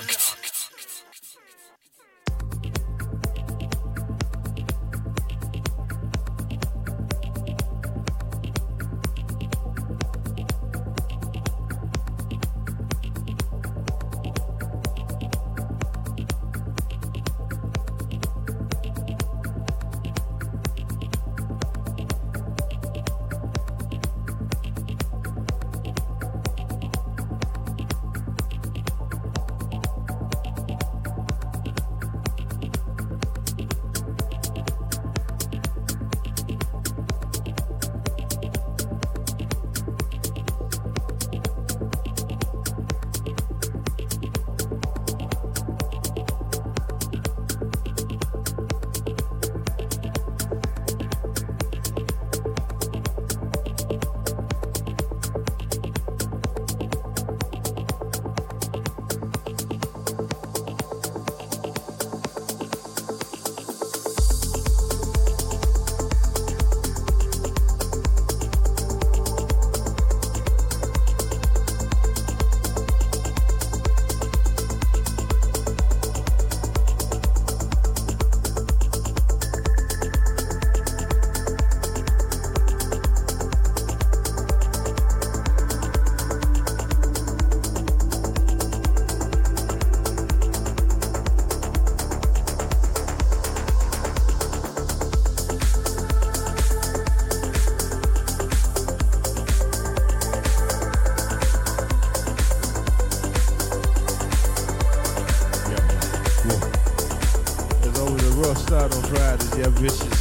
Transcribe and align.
Markt. 0.00 0.59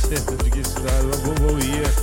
de 0.10 0.50
que 0.50 0.68
cidade 0.68 1.06
lugar 1.06 1.14
eu 1.14 1.20
vou, 1.20 1.36
vou 1.36 1.60
ir. 1.60 1.99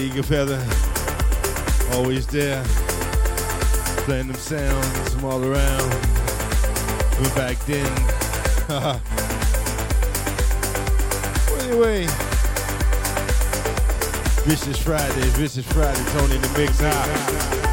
Eagle 0.00 0.22
Feather. 0.22 0.62
Always 1.92 2.26
there 2.26 2.64
playing 4.04 4.26
them 4.26 4.36
sounds 4.36 5.14
from 5.14 5.24
all 5.24 5.42
around. 5.42 5.90
We're 7.18 7.34
back 7.34 7.58
then. 7.64 7.86
anyway, 11.62 12.06
Vicious 14.44 14.78
Friday, 14.78 15.28
Vicious 15.38 15.66
Friday, 15.72 16.04
Tony 16.12 16.34
in 16.36 16.42
the 16.42 16.54
mix. 16.58 16.78
Ah. 16.82 17.63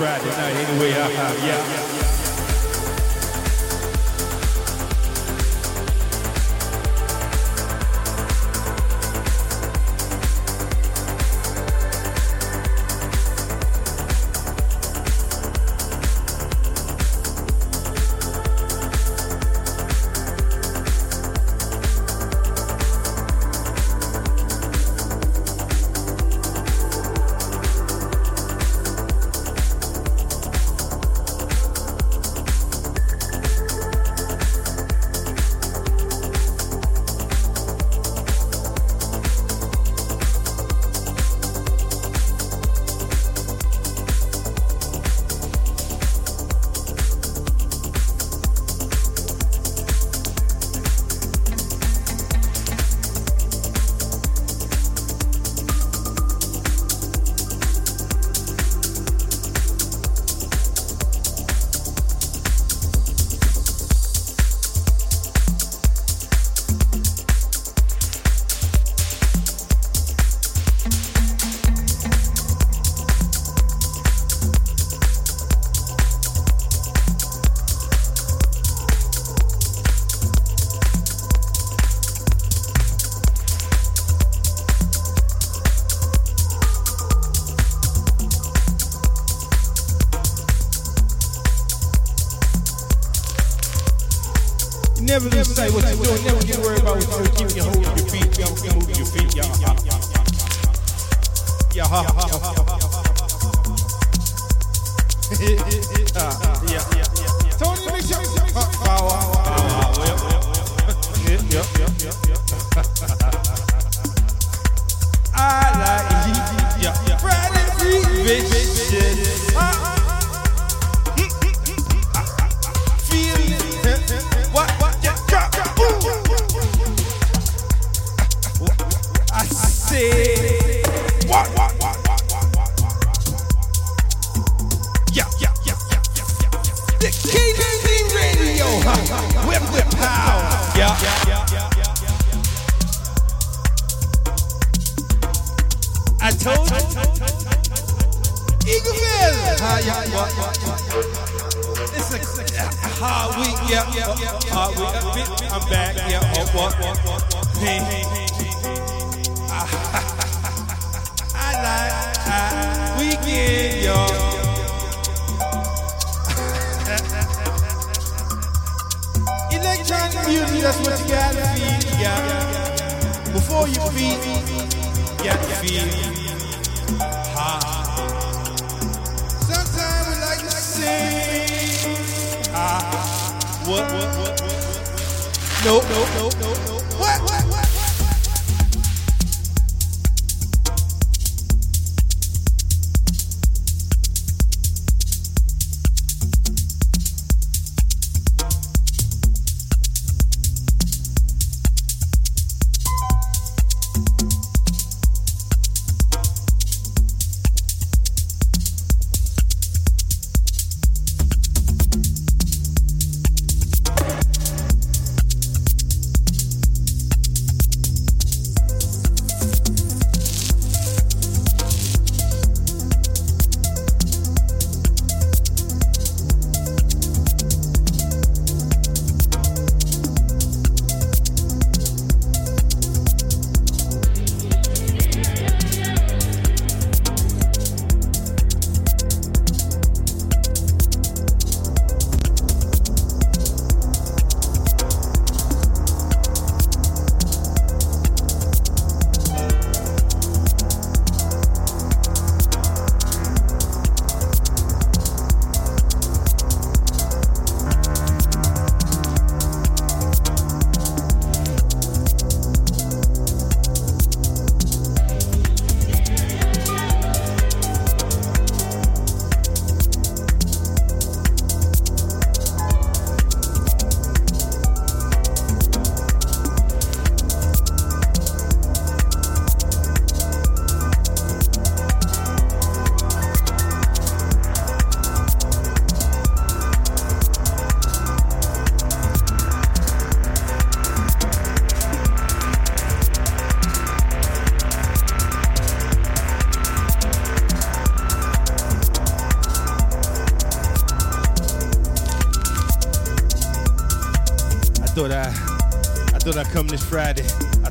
Friday 0.00 0.39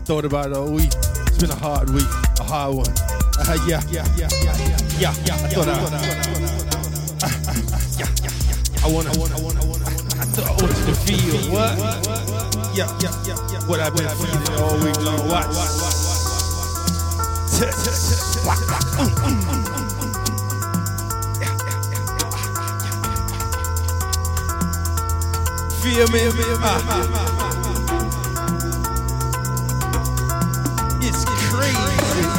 thought 0.09 0.25
about 0.25 0.49
it 0.49 0.57
all 0.57 0.71
week. 0.71 0.89
It's 1.27 1.37
been 1.37 1.51
a 1.51 1.55
hard 1.55 1.87
week, 1.91 2.09
a 2.39 2.43
hard 2.43 2.73
one. 2.73 2.89
Uh, 3.37 3.53
yeah, 3.67 3.79
yeah, 3.91 4.03
yeah, 4.17 4.27
yeah, 4.41 4.57
yeah, 4.57 4.73
yeah, 4.97 5.13
yeah. 5.23 5.37
I 5.37 5.49
thought 5.53 5.67
I, 5.69 5.77
I 8.81 8.89
wanna, 8.89 9.13
I 9.13 9.17
wanna, 9.21 9.37
I 9.37 9.41
wanna, 9.45 9.61
I 9.61 9.69
wanna, 9.69 9.85
I 9.85 10.25
thought 10.33 10.49
I 10.49 10.53
wanted 10.57 10.81
to 10.89 10.95
feel 11.05 11.37
what? 11.53 11.77
Yeah, 12.73 12.89
yeah, 12.97 13.13
yeah, 13.21 13.37
yeah. 13.53 13.61
What 13.69 13.79
I've 13.81 13.93
been 13.95 14.09
feeling 14.17 14.57
all 14.57 14.81
week 14.81 14.97
long. 14.97 15.29
Watch. 15.29 15.45
Feel 25.83 26.07
me, 26.09 26.19
It's 26.25 27.38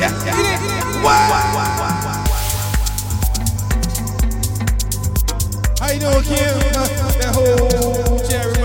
yeah, 0.00 0.24
yeah, 0.24 0.40
yeah. 0.40 1.04
Wow. 1.04 1.30
I 5.82 5.98
don't 5.98 6.24
care 6.24 6.60
whole. 7.34 8.59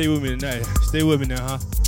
Stay 0.00 0.08
with 0.08 0.22
me 0.22 0.30
tonight. 0.30 0.64
Stay 0.80 1.02
with 1.02 1.20
me 1.20 1.26
now, 1.26 1.46
huh? 1.46 1.79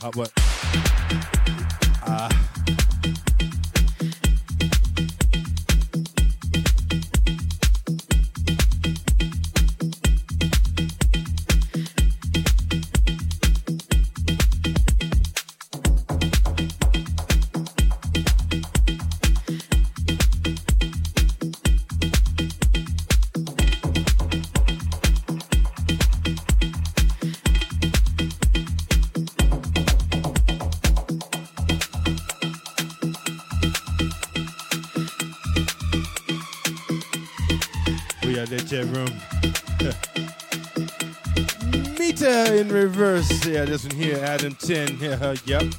Uh, 0.00 0.12
what? 0.14 0.37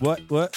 Ouais, 0.02 0.16
ouais. 0.30 0.48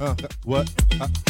uh, 0.00 0.14
what? 0.44 0.72
Uh. 1.00 1.29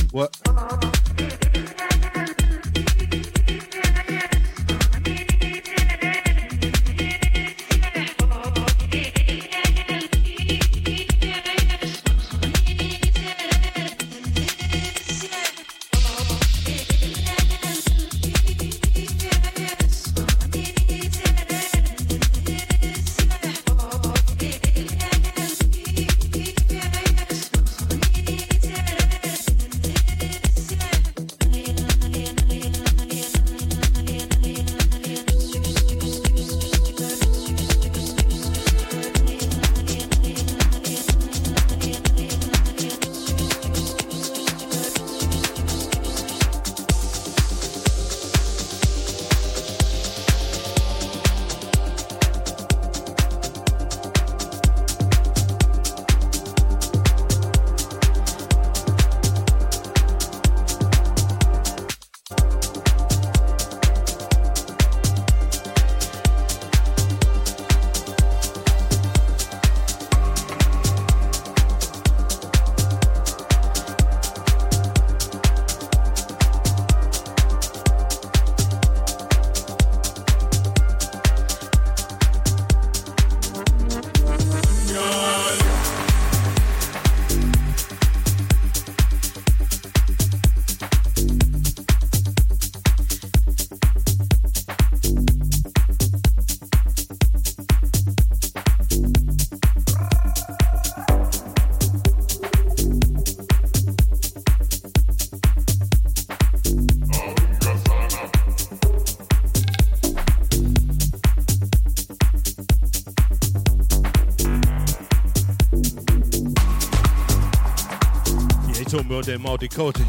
bro, 119.11 119.23
they're 119.23 119.40
multi 119.40 119.66
coated. 119.66 120.07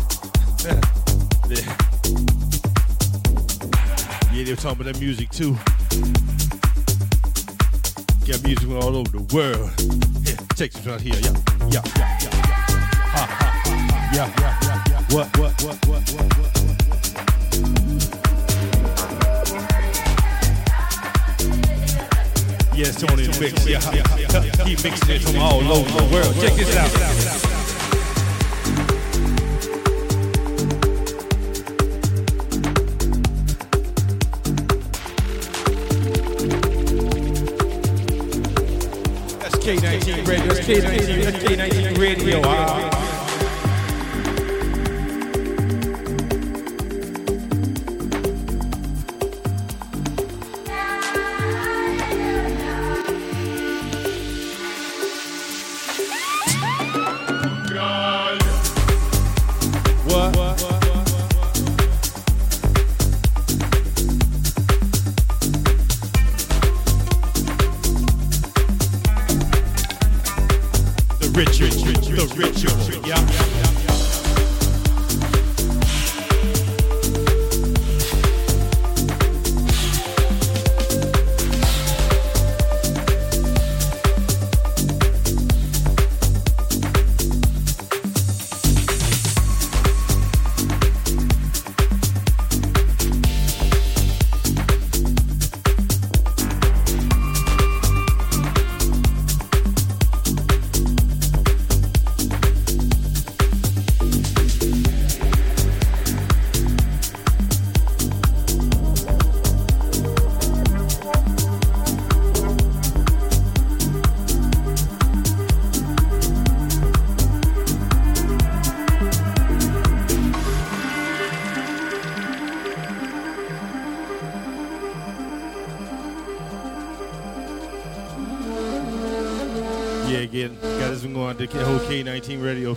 yeah. 0.64 0.80
yeah, 4.32 4.44
they 4.44 4.52
were 4.52 4.56
talking 4.56 4.80
about 4.80 4.94
that 4.94 5.00
music 5.00 5.28
too. 5.32 5.54
Got 8.28 8.44
music 8.44 8.60
from 8.60 8.78
all 8.78 8.96
over 8.96 9.18
the 9.18 9.24
world. 9.34 9.72
Yeah, 10.22 10.36
Texas 10.56 10.86
right 10.86 11.02
here. 11.02 11.16
Yeah, 11.16 11.34
yeah, 11.72 11.82
yeah, 11.98 12.18
yeah, 12.22 12.30
yeah. 12.30 12.46
Ha, 13.10 13.26
ha, 13.26 13.50
ha, 13.66 14.12
yeah, 14.14 14.30
yeah, 14.40 14.54
yeah, 14.62 14.84
yeah. 14.92 15.02
What, 15.16 15.36
what, 15.40 15.54
what, 15.64 15.78
what, 15.88 16.04
what, 16.14 16.28
what? 16.38 16.52
Yes, 22.78 23.02
Tony 23.02 23.24
yes, 23.24 23.40
Mix. 23.40 23.66
Yeah, 23.68 23.80
yeah, 23.96 24.04
yeah, 24.16 24.44
yeah. 24.44 24.64
He 24.64 24.76
mixes 24.76 25.10
it 25.10 25.22
from 25.24 25.42
all 25.42 25.60
over 25.72 25.90
the 25.90 26.04
world. 26.14 26.36
Check 26.36 26.54
this 26.54 26.76
out. 26.78 27.51
Radio, 40.32 40.54
State, 40.54 40.84
radio. 40.84 41.30
State, 41.30 41.60
State, 41.60 42.91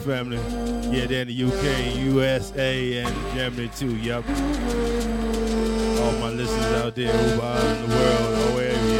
family. 0.04 0.36
Yeah, 0.94 1.06
they're 1.06 1.22
in 1.22 1.28
the 1.28 1.44
UK, 1.44 1.96
USA, 1.96 2.98
and 2.98 3.34
Germany 3.34 3.70
too. 3.74 3.96
Yep. 3.96 4.24
All 6.00 6.12
my 6.20 6.30
listeners 6.30 6.72
out 6.82 6.94
there 6.94 7.10
who 7.10 7.40
are 7.40 7.58
in 7.58 7.88
the 7.88 7.96
world 7.96 8.38
or 8.38 8.54
wherever 8.54 8.88
you 8.88 8.98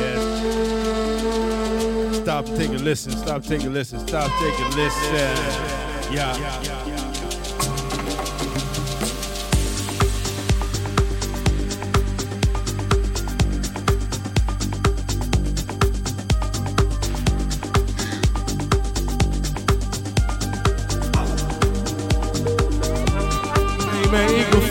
at. 2.08 2.22
Stop, 2.22 2.46
take 2.46 2.70
a 2.70 2.82
listen. 2.82 3.12
Stop, 3.12 3.42
take 3.42 3.64
a 3.64 3.68
listen. 3.68 3.98
Stop, 4.06 4.30
take 4.40 4.58
a 4.58 4.68
listen. 4.76 5.36
Yeah. 6.12 6.36
yeah, 6.38 6.93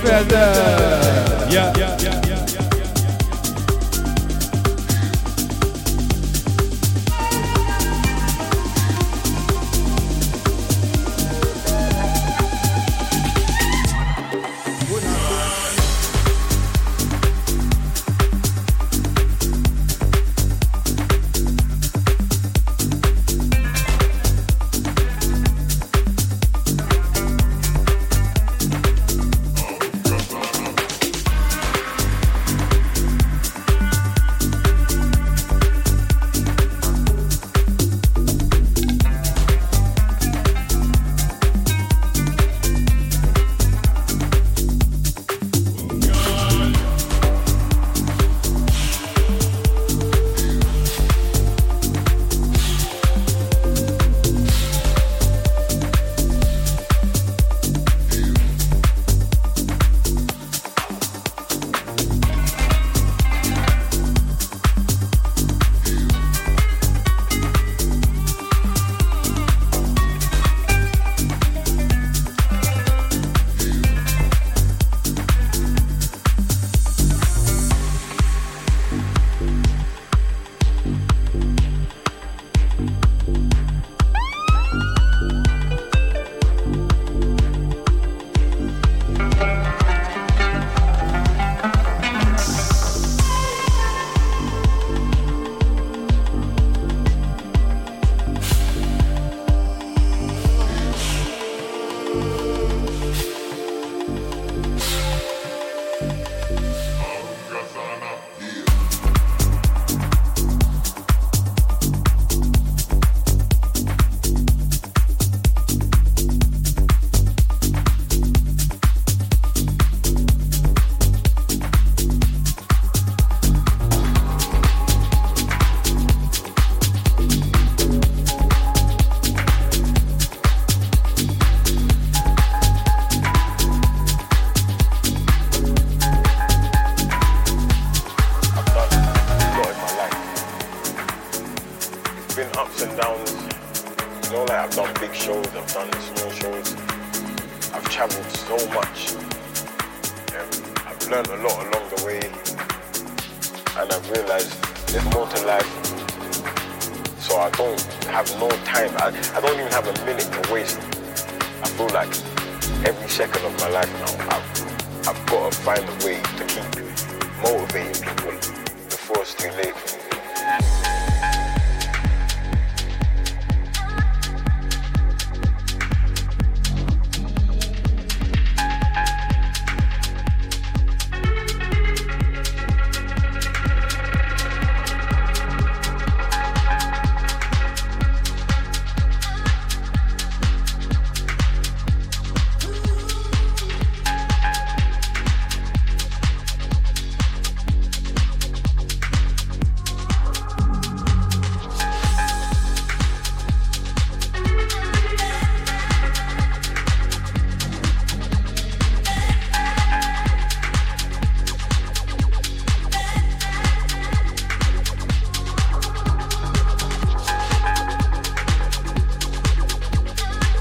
yeah. 0.03 0.23
together. 0.23 1.97
Yeah. 2.03 2.22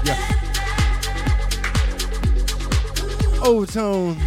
Yeah. 0.05 0.33
tones. 3.65 4.17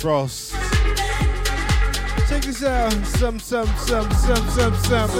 Frost. 0.00 0.52
Check 2.28 2.42
this 2.42 2.62
out. 2.64 2.92
Some, 3.06 3.38
some, 3.38 3.66
some, 3.76 4.10
some, 4.12 4.48
some, 4.50 4.74
some. 4.76 5.10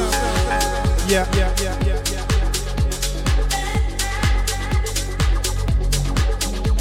Yeah, 1.09 1.29
yeah, 1.35 1.55
yeah, 1.61 1.77
yeah, 1.85 2.03
yeah. 2.11 2.27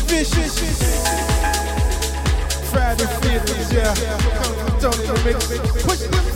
Vicious. 0.07 0.59
Friday 2.71 3.05
feelings, 3.21 3.73
yeah. 3.73 3.93
Tony 4.79 5.05
the 5.05 5.13
mix. 5.25 5.47
Push, 5.47 5.59
push, 5.59 5.83
push, 5.83 6.11
push 6.11 6.28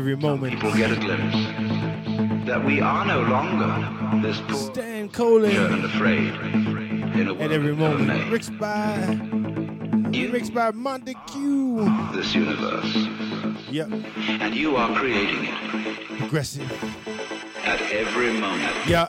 every 0.00 0.16
moment. 0.16 0.54
People 0.54 0.72
get 0.72 0.90
a 0.90 0.96
glimpse 0.96 1.36
that 2.46 2.64
we 2.64 2.80
are 2.80 3.04
no 3.04 3.20
longer 3.20 4.22
this 4.26 4.40
poor 4.48 4.56
Stan 4.72 5.10
Colin. 5.10 5.54
and 5.54 5.84
afraid 5.84 6.32
in 7.20 7.28
a 7.28 7.34
At 7.34 7.52
every 7.52 7.76
moment. 7.76 8.30
Mixed 8.30 8.56
by. 8.58 8.96
Mixed 10.10 10.54
by 10.54 10.70
Montague. 10.70 11.84
this 12.14 12.34
universe, 12.34 12.94
Yep. 13.70 13.88
and 14.40 14.54
you 14.54 14.74
are 14.76 14.88
creating 14.98 15.44
it 15.44 16.22
Aggressive. 16.24 16.70
at 17.66 17.80
every 17.92 18.32
moment. 18.40 18.74
Yeah. 18.86 19.08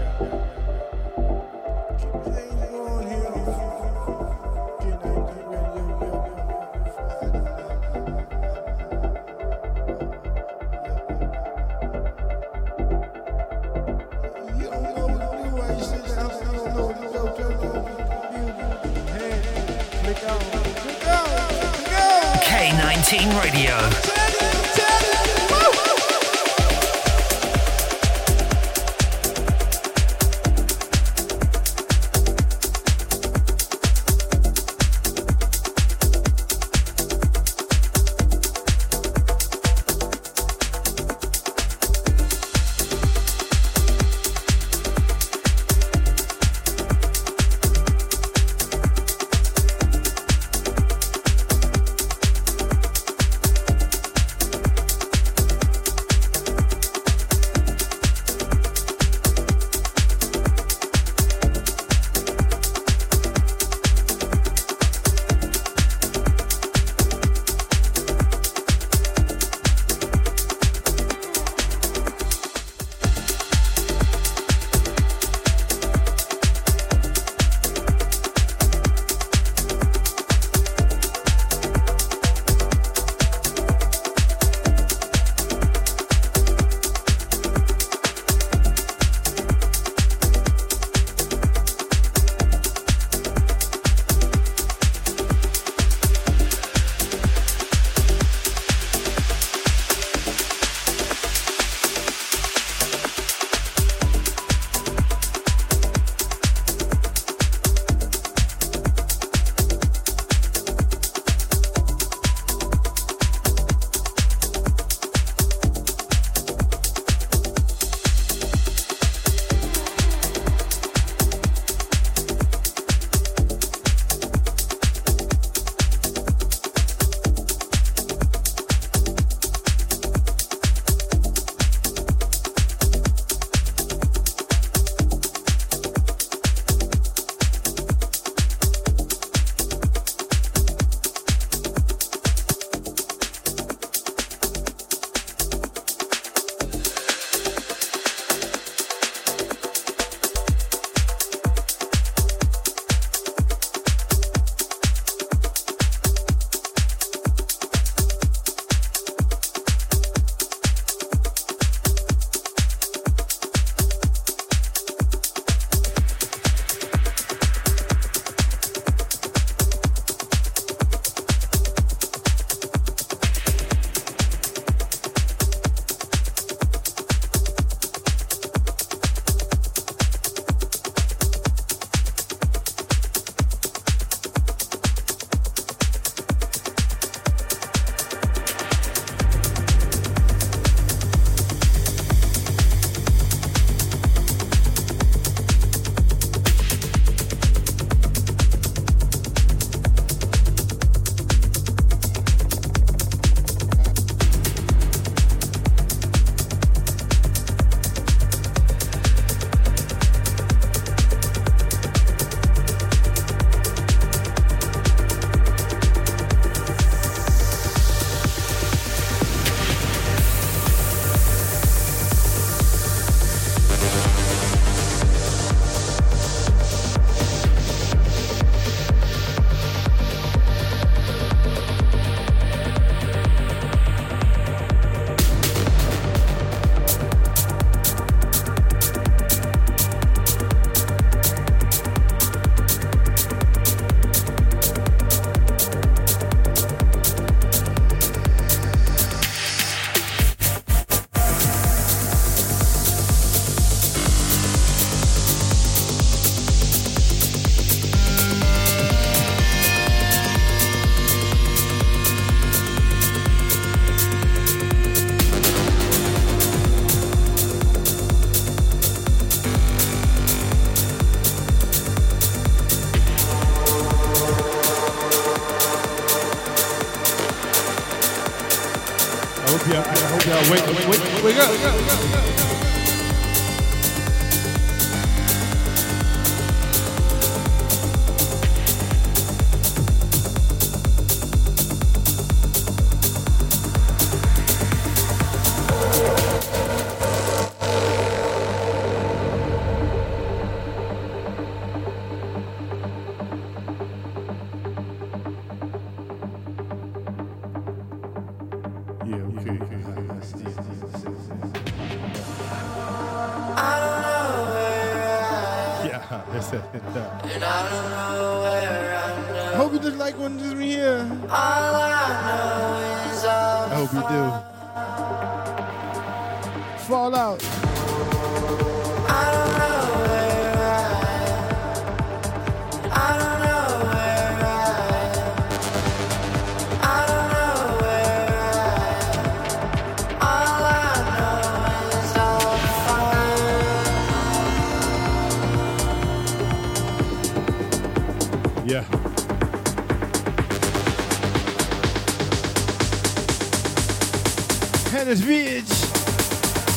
Hannah's 354.91 355.21
Beach. 355.21 355.63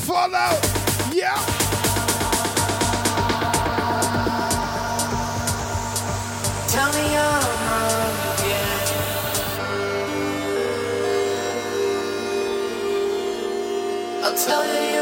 Fallout. 0.06 0.62
Yeah. 1.12 1.34
Tell 6.68 6.92
me 6.92 7.16
wrong 7.16 8.14
again. 8.38 8.78
I'll 14.22 14.36
tell 14.36 14.64
you 14.64 14.93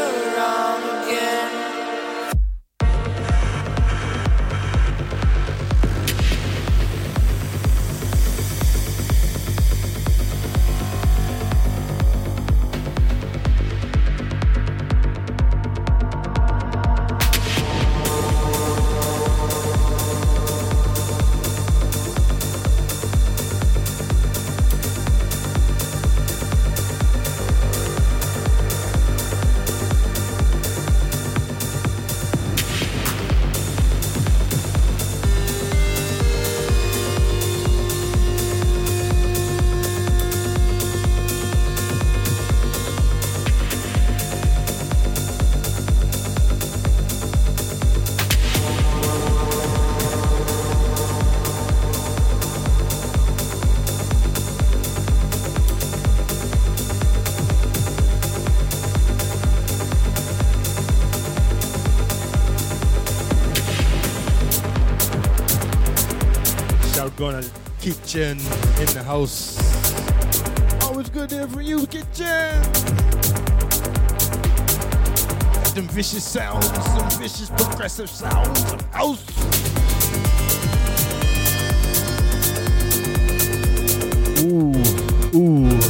kitchen 68.13 68.37
in 68.79 68.85
the 68.93 69.03
house. 69.03 69.57
Always 70.83 71.09
good 71.09 71.31
there 71.31 71.47
for 71.47 71.61
you, 71.61 71.87
kitchen. 71.87 72.61
Them 75.73 75.87
vicious 75.87 76.23
sounds, 76.23 76.67
some 76.67 77.09
vicious 77.19 77.49
progressive 77.49 78.11
sounds 78.11 78.71
of 78.71 78.81
house. 78.91 79.23
Ooh, 84.43 84.73
ooh, 85.35 85.82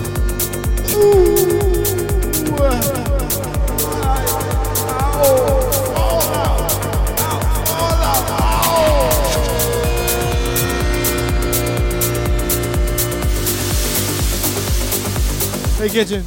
gece. 15.93 16.21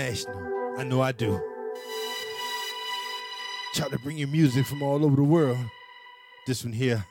International. 0.00 0.74
I 0.78 0.84
know 0.84 1.00
I 1.00 1.12
do. 1.12 1.40
Try 3.74 3.88
to 3.88 3.98
bring 3.98 4.18
you 4.18 4.26
music 4.26 4.66
from 4.66 4.82
all 4.82 5.04
over 5.04 5.16
the 5.16 5.22
world. 5.22 5.58
This 6.46 6.64
one 6.64 6.72
here. 6.72 7.04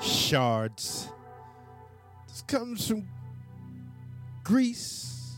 Shards. 0.00 1.08
This 2.28 2.42
comes 2.42 2.86
from 2.88 3.06
Greece. 4.44 5.36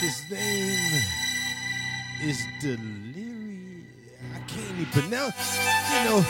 His 0.00 0.30
name 0.30 1.02
is 2.22 2.44
Delirious. 2.60 3.86
I 4.34 4.38
can't 4.46 4.78
even 4.78 4.86
pronounce. 4.86 5.58
You 5.92 6.04
know, 6.04 6.20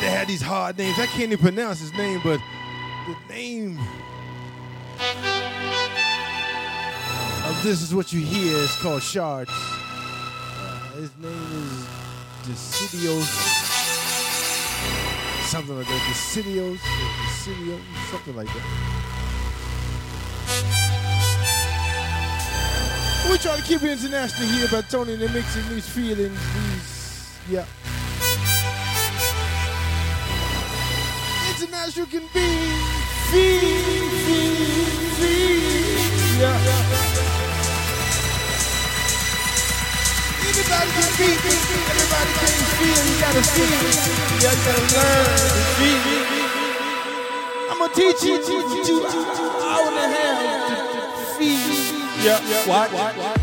they 0.00 0.10
had 0.10 0.26
these 0.28 0.42
hard 0.42 0.78
names. 0.78 0.98
I 0.98 1.06
can't 1.06 1.32
even 1.32 1.38
pronounce 1.38 1.80
his 1.80 1.92
name, 1.94 2.20
but 2.22 2.40
the 3.06 3.34
name 3.34 3.78
this 7.62 7.82
is 7.82 7.94
what 7.94 8.12
you 8.12 8.20
hear. 8.20 8.56
It's 8.62 8.80
called 8.80 9.02
Shards. 9.02 9.50
Uh, 9.50 10.92
his 10.96 11.10
name 11.18 11.32
is 11.32 11.86
Decidios. 12.46 13.26
Something 15.48 15.76
like 15.76 15.86
that. 15.86 16.00
Decidios. 16.10 16.78
Decidios. 16.78 17.80
Something 18.10 18.36
like 18.36 18.46
that. 18.46 19.00
We 23.30 23.38
try 23.38 23.56
to 23.56 23.62
keep 23.62 23.82
it 23.82 23.90
international 23.90 24.48
here 24.48 24.68
by 24.68 24.80
Tony 24.82 25.12
and 25.14 25.34
mixing 25.34 25.68
these 25.68 25.88
feelings. 25.88 26.38
These, 26.54 27.38
yeah. 27.50 27.64
International 31.54 32.06
can 32.06 32.22
be 32.32 32.99
everybody 41.90 42.32
can 42.40 42.56
feel. 42.78 43.00
You 43.08 43.14
gotta 43.20 43.42
feel. 43.54 43.80
You 44.30 44.38
gotta 44.42 44.74
learn 44.94 45.26
to 45.50 45.62
feel. 45.78 46.20
I'm 47.70 47.78
gonna 47.78 47.94
teach 47.94 48.22
you, 48.24 48.36
teach 48.38 48.88
you 48.88 48.98
hour 49.06 49.88
and 49.88 49.98
a 49.98 50.08
half 50.14 50.38
to, 50.68 51.38
feel. 51.38 51.70
Yeah, 52.24 52.40
yeah. 52.48 52.68
What? 52.68 52.92
What? 52.92 53.39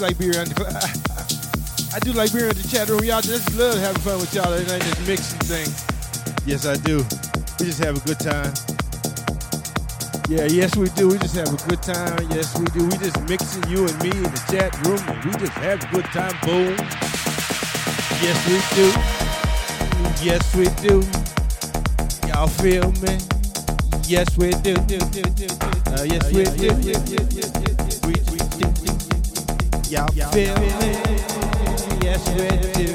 What? 0.00 0.10
I 0.10 0.14
do 0.14 0.38
on 0.38 0.46
the. 0.46 1.90
I 1.92 1.98
do 1.98 2.12
like 2.12 2.32
beer 2.32 2.48
in 2.48 2.56
the 2.56 2.68
chat 2.68 2.88
room. 2.88 3.02
Y'all 3.02 3.20
just 3.20 3.52
love 3.56 3.78
having 3.80 4.00
fun 4.02 4.20
with 4.20 4.32
y'all. 4.32 4.54
Ain't 4.54 4.68
this 4.68 5.08
mixing 5.08 5.40
thing. 5.40 5.68
Yes, 6.46 6.66
I 6.66 6.76
do. 6.76 6.98
We 7.58 7.66
just 7.66 7.82
have 7.82 7.96
a 7.96 8.00
good 8.06 8.20
time. 8.20 8.52
Yeah, 10.28 10.44
yes, 10.46 10.76
we 10.76 10.88
do. 10.90 11.08
We 11.08 11.18
just 11.18 11.34
have 11.34 11.50
a 11.50 11.68
good 11.68 11.82
time. 11.82 12.14
Yes, 12.30 12.56
we 12.58 12.66
do. 12.66 12.84
We 12.86 12.96
just 12.98 13.18
mixing 13.28 13.66
you 13.68 13.88
and 13.88 13.98
me 14.02 14.10
in 14.10 14.22
the 14.22 14.42
chat 14.46 14.70
room, 14.86 15.02
and 15.02 15.24
we 15.24 15.32
just 15.32 15.58
have 15.58 15.82
a 15.82 15.88
good 15.90 16.04
time. 16.14 16.36
Boom. 16.46 16.76
Yes, 18.22 18.38
we 18.46 18.58
do. 18.78 18.86
Yes, 20.22 20.54
we 20.54 20.66
do. 20.78 21.02
Y'all 22.28 22.46
feel 22.46 22.92
me? 23.02 23.18
Yes, 24.06 24.36
we 24.38 24.50
do. 24.62 24.78
Uh, 25.90 26.06
yes, 26.06 26.30
we 26.30 26.44
do. 26.44 26.74
We 26.76 26.92
do. 26.92 27.67
Y'all 29.90 30.06
feel 30.32 30.54
me? 30.58 30.66
Yes, 32.02 32.28
we 32.28 32.48
do. 32.84 32.94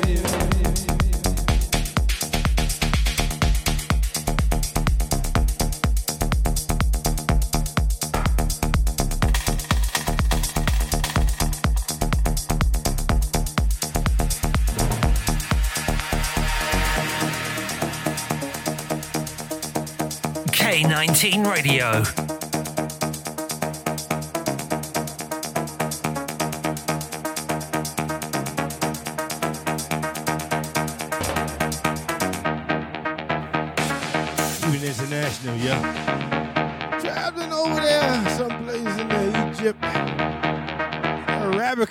K19 20.51 21.45
Radio. 21.51 22.22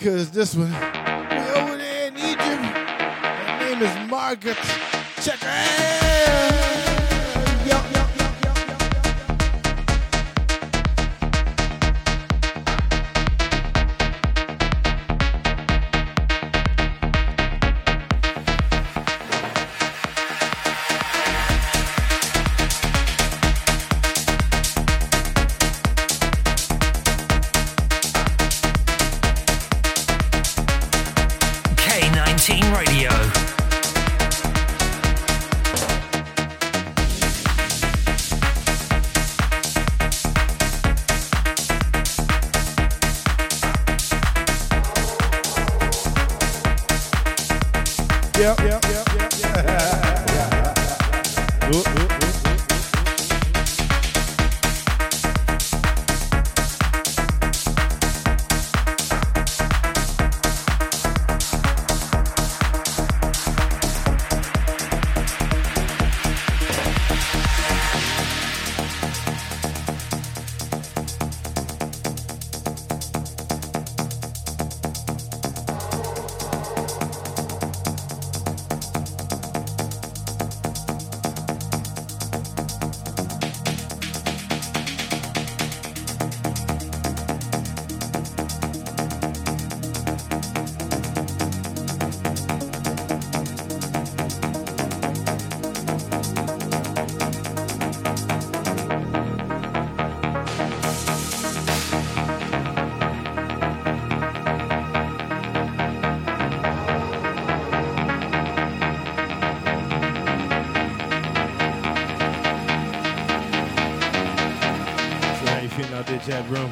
Is 0.05 0.33
this 0.33 0.57
one. 0.57 0.69
We 0.69 0.77
over 1.61 1.77
there 1.77 2.09
in 2.09 2.17
Egypt. 2.17 2.41
Her 2.41 3.59
name 3.61 3.83
is 3.83 4.11
Margaret. 4.11 4.57
Check 5.21 5.39
her 5.39 5.49
out. 5.49 5.82
Room? 116.49 116.71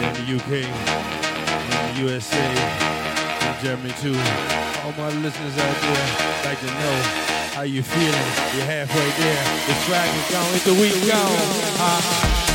In 0.00 0.12
the 0.14 0.26
UK, 0.36 0.64
in 0.64 1.94
the 1.94 2.00
USA, 2.02 2.38
in 2.38 3.64
Germany 3.64 3.92
too. 4.00 4.16
All 4.84 4.92
my 4.96 5.10
listeners 5.20 5.58
out 5.58 5.76
there 5.82 6.06
like 6.44 6.60
to 6.60 6.66
know 6.66 6.96
how 7.54 7.62
you 7.62 7.82
feeling. 7.82 8.28
You're 8.54 8.64
halfway 8.64 9.10
there. 9.22 9.44
The 9.66 9.74
is 9.74 10.30
gone. 10.30 10.54
It's 10.54 10.64
the 10.64 10.74
week 10.74 10.94
gone. 11.06 11.36
Uh-huh. 11.78 12.49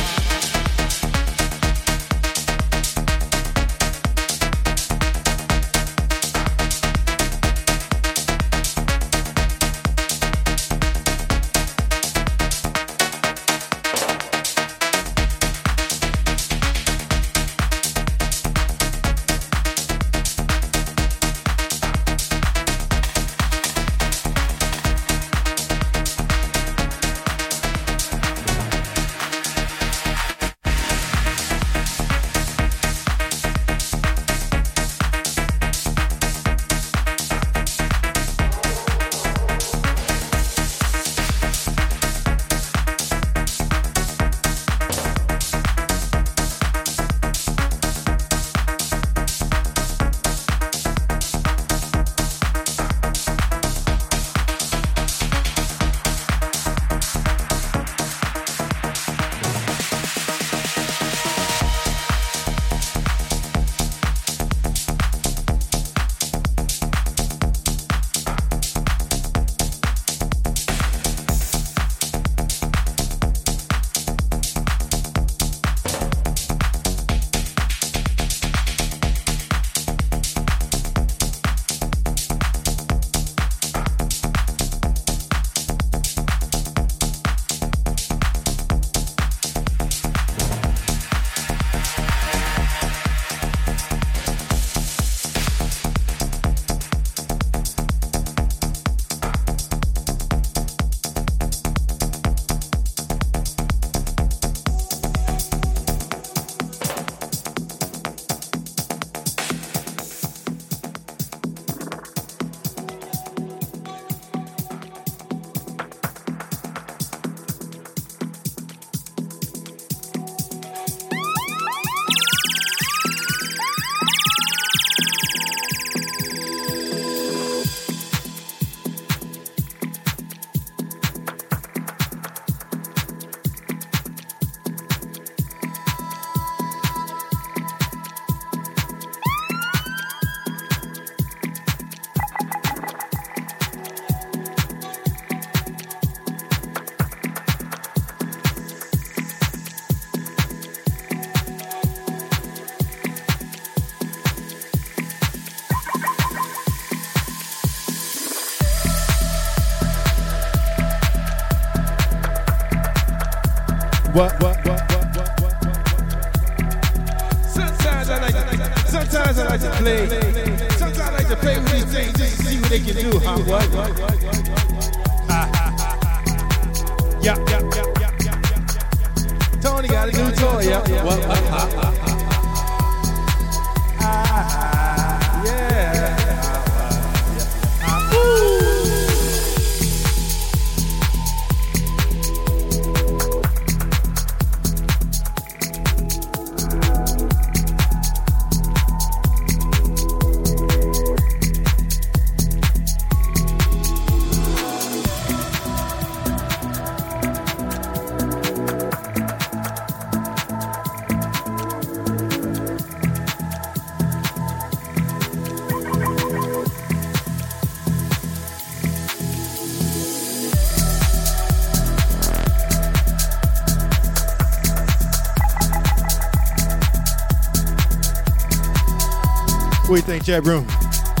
Think, 230.18 230.24
chat 230.26 230.44
room? 230.46 230.64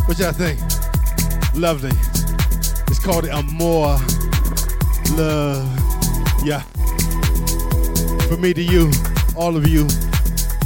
What 0.06 0.18
y'all 0.18 0.32
think? 0.32 0.58
Lovely. 1.54 1.90
It's 2.88 2.98
called 2.98 3.24
the 3.24 3.32
Amor 3.32 3.98
Love. 5.16 5.66
Yeah. 6.44 6.60
For 8.28 8.36
me 8.36 8.54
to 8.54 8.62
you, 8.62 8.90
all 9.36 9.56
of 9.56 9.66
you, 9.66 9.82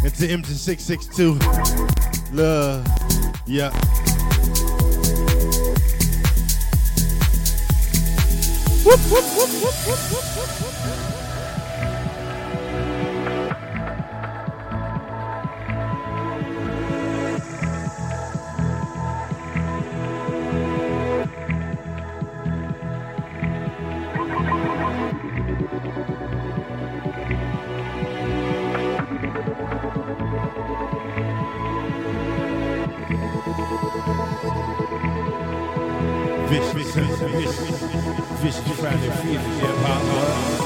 and 0.05 0.14
to 0.14 0.28
M662. 0.28 1.39
Love. 2.33 2.87
Yeah. 3.47 3.70
Whoop, 8.85 9.01
whoop, 9.11 9.24
whoop. 10.64 10.70
Vicious, 36.49 36.73
vicious, 36.73 37.21
vicious, 37.21 37.83
vicious 38.41 38.81
Friday 38.81 39.11
feelings, 39.23 39.61
hip 39.61 39.77
hop. 39.77 40.60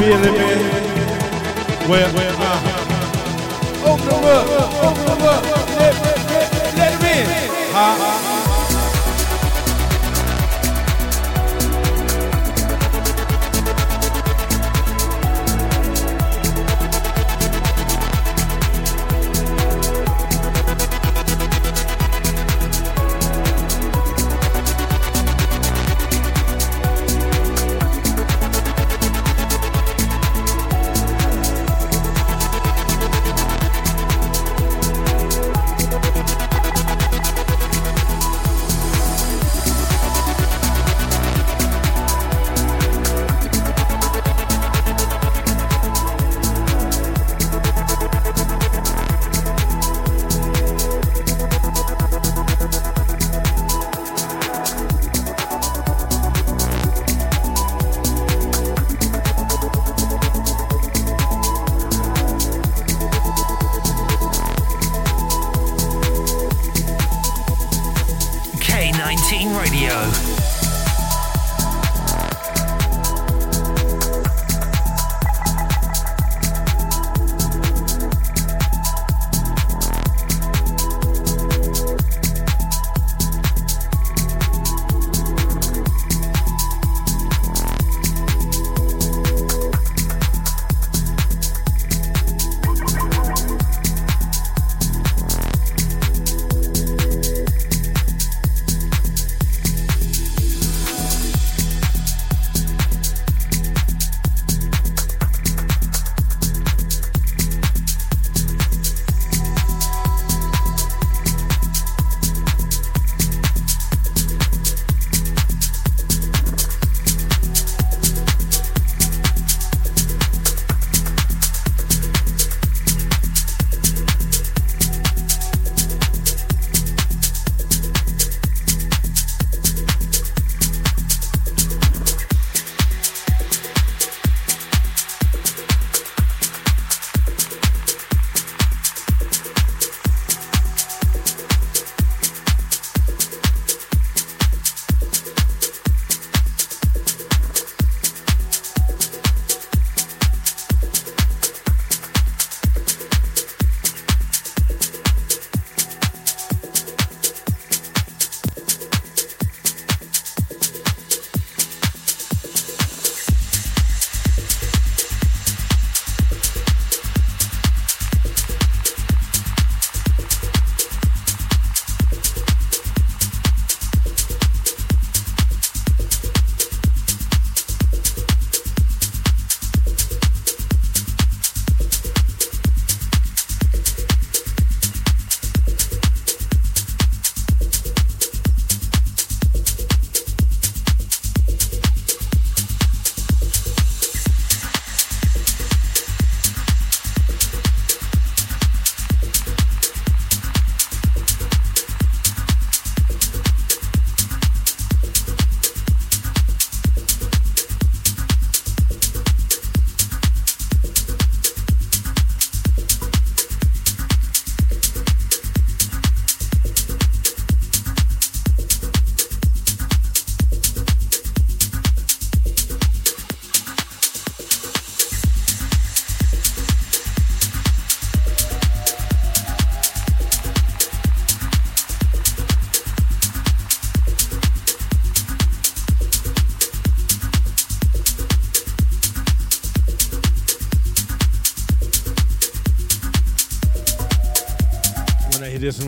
Feeling. 0.00 0.34
Well, 1.86 2.14
well, 2.14 2.34
uh-huh. 2.40 3.92
Open 3.92 4.06
them 4.08 4.24
up, 4.24 4.46
open 4.82 5.04
them 5.04 5.28
up. 5.28 5.44
Let, 5.76 5.94
let, 6.30 6.74
let 6.74 7.00
them 7.00 7.04
in. 7.04 7.26
Huh? 7.70 8.29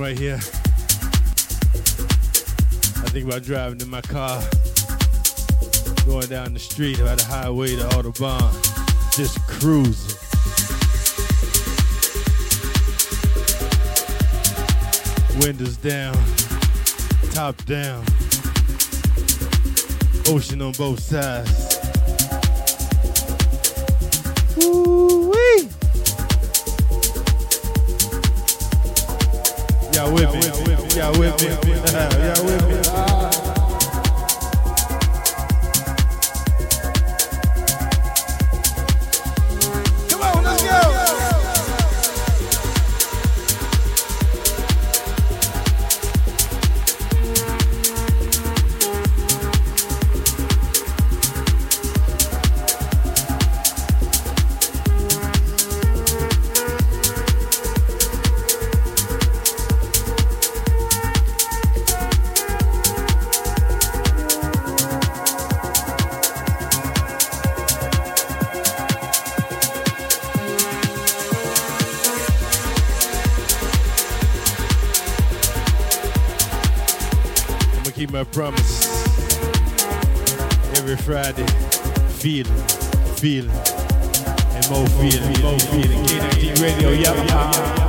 right 0.03 0.19
here. 0.19 0.35
I 0.35 0.39
think 3.13 3.25
about 3.25 3.45
driving 3.45 3.81
in 3.81 3.89
my 3.89 4.01
car, 4.01 4.43
going 6.05 6.27
down 6.27 6.55
the 6.55 6.59
street 6.59 6.99
by 6.99 7.15
the 7.15 7.23
highway 7.23 7.77
to 7.77 7.87
Audubon, 7.97 8.51
just 9.13 9.41
cruising. 9.47 10.19
Windows 15.41 15.77
down, 15.77 16.15
top 17.31 17.65
down, 17.65 18.05
ocean 20.27 20.63
on 20.63 20.73
both 20.73 20.99
sides. 20.99 21.73
with 31.19 32.15
me. 32.15 32.22
feel. 83.23 83.47
Mo 84.69 84.85
feel. 84.99 85.23
Mo 85.43 85.57
feeling. 85.71 86.03
KNT 86.07 86.59
Radio. 86.61 86.91
Yeah. 86.91 87.82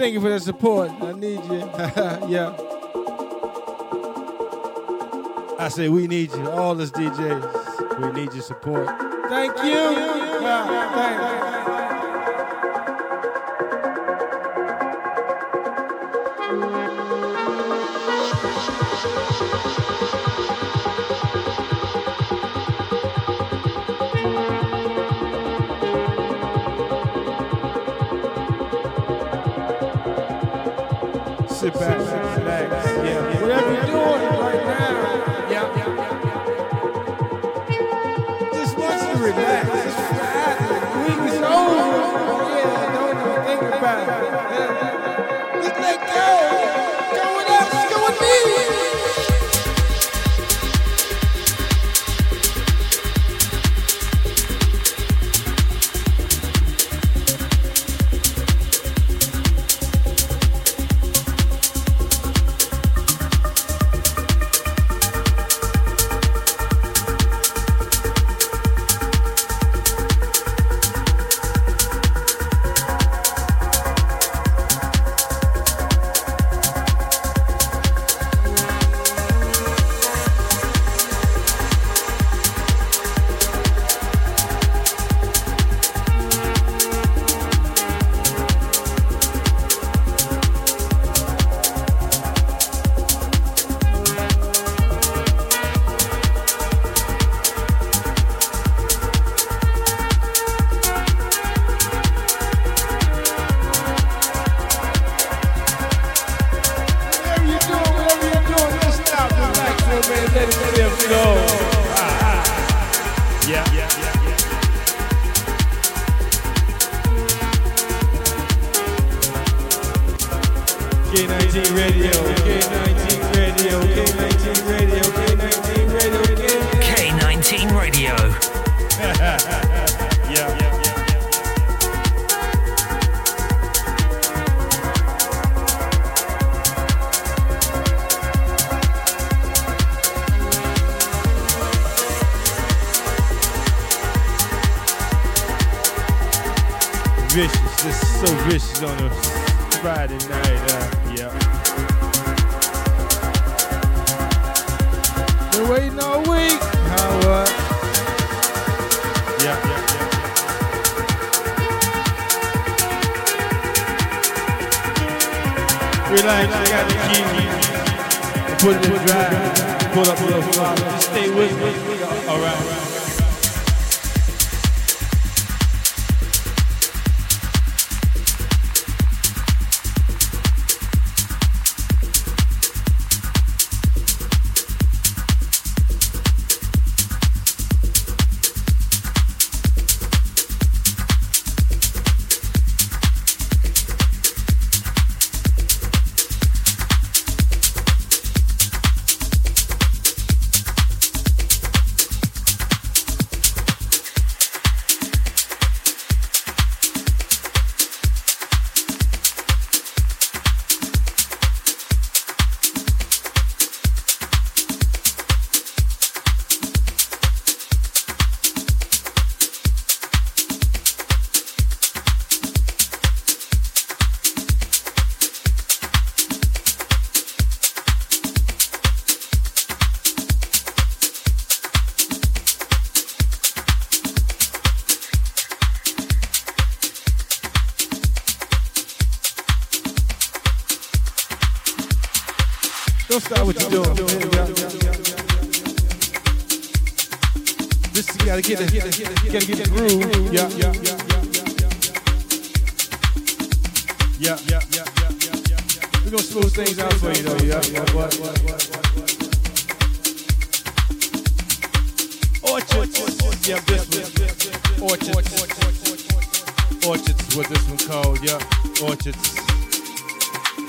Thank 0.00 0.14
you 0.14 0.20
for 0.22 0.30
the 0.30 0.40
support. 0.40 0.90
I 1.02 1.12
need 1.12 1.44
you. 1.44 1.58
yeah. 2.26 2.56
I 5.58 5.68
say 5.68 5.90
we 5.90 6.06
need 6.06 6.32
you, 6.32 6.50
all 6.52 6.80
us 6.80 6.90
DJs. 6.90 8.00
We 8.00 8.18
need 8.18 8.32
your 8.32 8.42
support. 8.42 8.86
Thank 9.28 9.58
you. 9.58 9.62
Thank 9.62 9.62
you. 9.62 10.40
Yeah, 10.40 10.94
thank 10.94 11.44
you. 11.44 11.49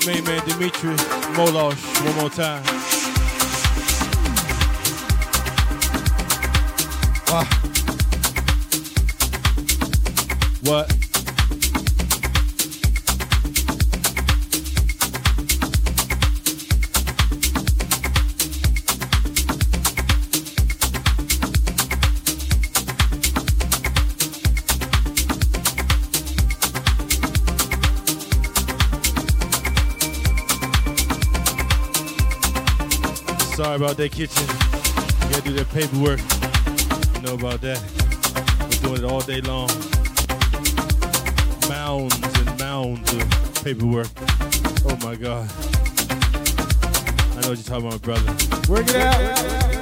Main 0.06 0.24
man 0.24 0.44
Dimitri 0.44 0.96
Molosh. 1.36 2.04
One 2.04 2.16
more 2.16 2.30
time. 2.30 2.91
About 33.92 33.98
that 33.98 34.12
kitchen. 34.12 34.46
You 35.22 35.28
gotta 35.28 35.42
do 35.42 35.52
that 35.52 35.68
paperwork. 35.70 36.20
You 37.16 37.22
know 37.22 37.34
about 37.34 37.60
that. 37.60 37.78
We're 38.62 38.88
doing 38.88 39.04
it 39.04 39.10
all 39.10 39.20
day 39.20 39.42
long. 39.42 39.68
Mounds 41.68 42.14
and 42.38 42.58
mounds 42.58 43.12
of 43.12 43.64
paperwork. 43.64 44.08
Oh 44.86 44.96
my 45.04 45.14
God. 45.14 45.50
I 47.36 47.40
know 47.42 47.50
what 47.50 47.58
you're 47.58 47.68
talking 47.68 47.88
about, 47.88 48.00
brother. 48.00 48.32
Work 48.70 48.88
it 48.88 48.96
out. 48.96 49.72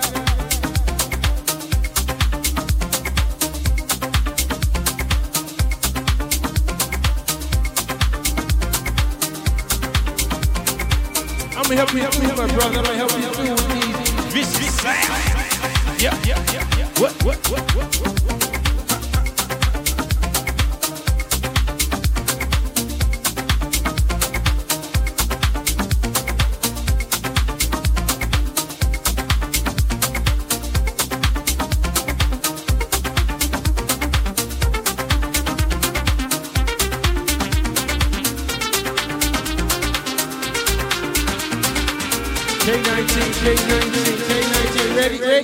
I'm 11.56 11.62
gonna 11.62 11.76
help 11.76 11.92
you, 11.92 12.00
help 12.00 12.14
you, 12.16 12.28
my 12.28 12.46
brother. 12.54 12.78
I'm 12.78 12.84
gonna 12.84 12.96
help 12.96 13.12
you 13.12 13.44
too 13.44 13.89
with 14.32 14.58
these 14.58 14.80
vicious. 14.80 16.02
Yeah, 16.02 16.14
yeah, 16.24 16.52
yeah, 16.52 16.78
yeah. 16.78 16.88
What, 17.00 17.12
what, 17.24 17.50
what, 17.50 17.74
what, 17.74 18.00
what, 18.00 18.22
what? 18.22 18.59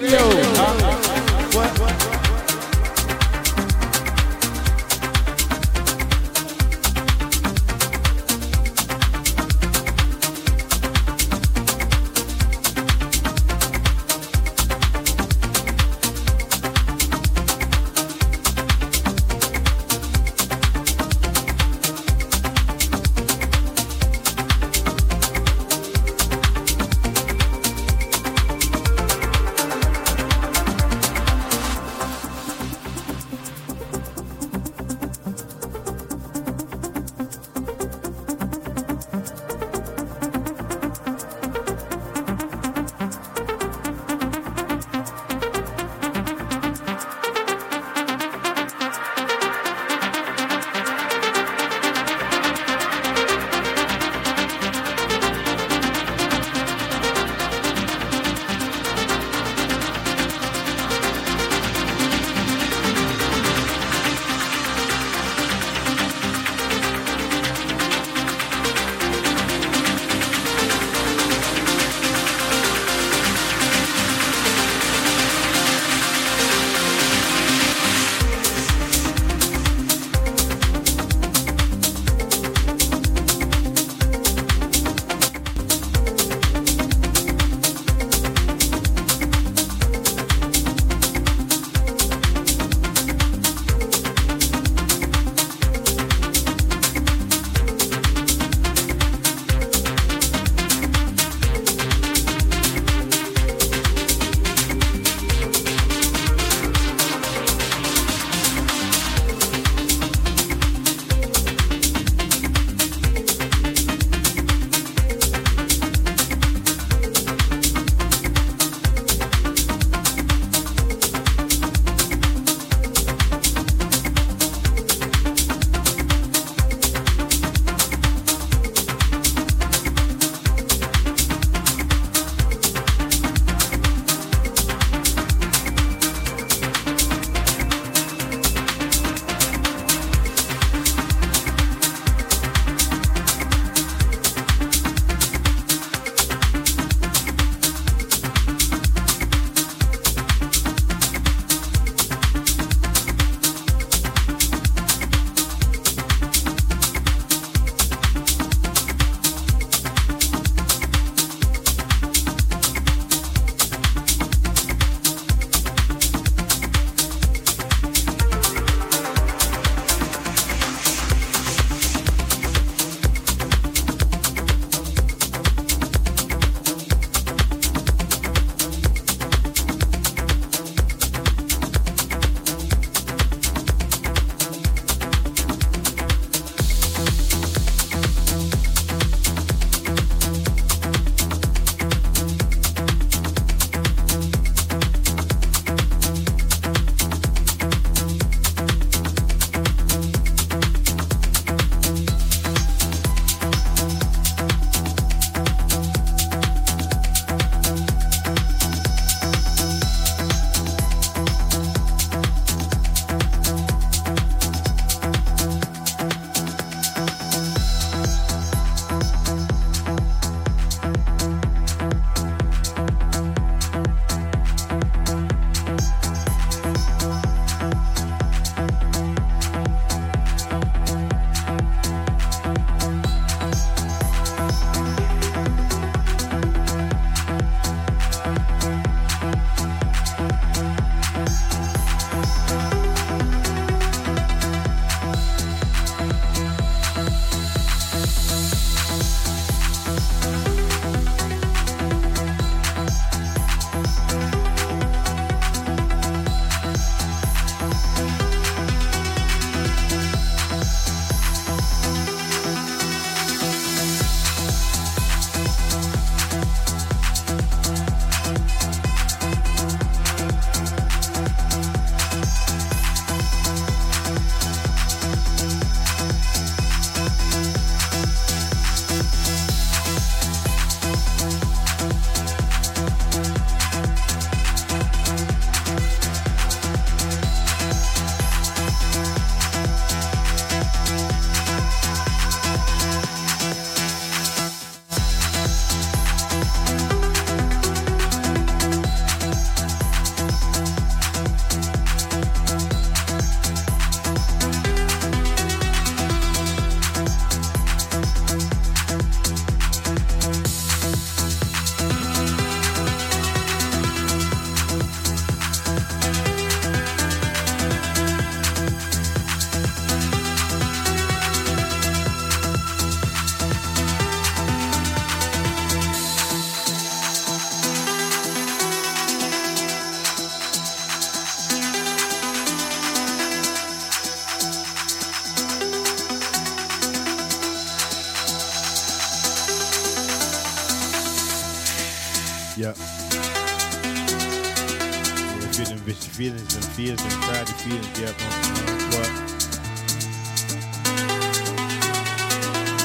Radio. 0.03 0.46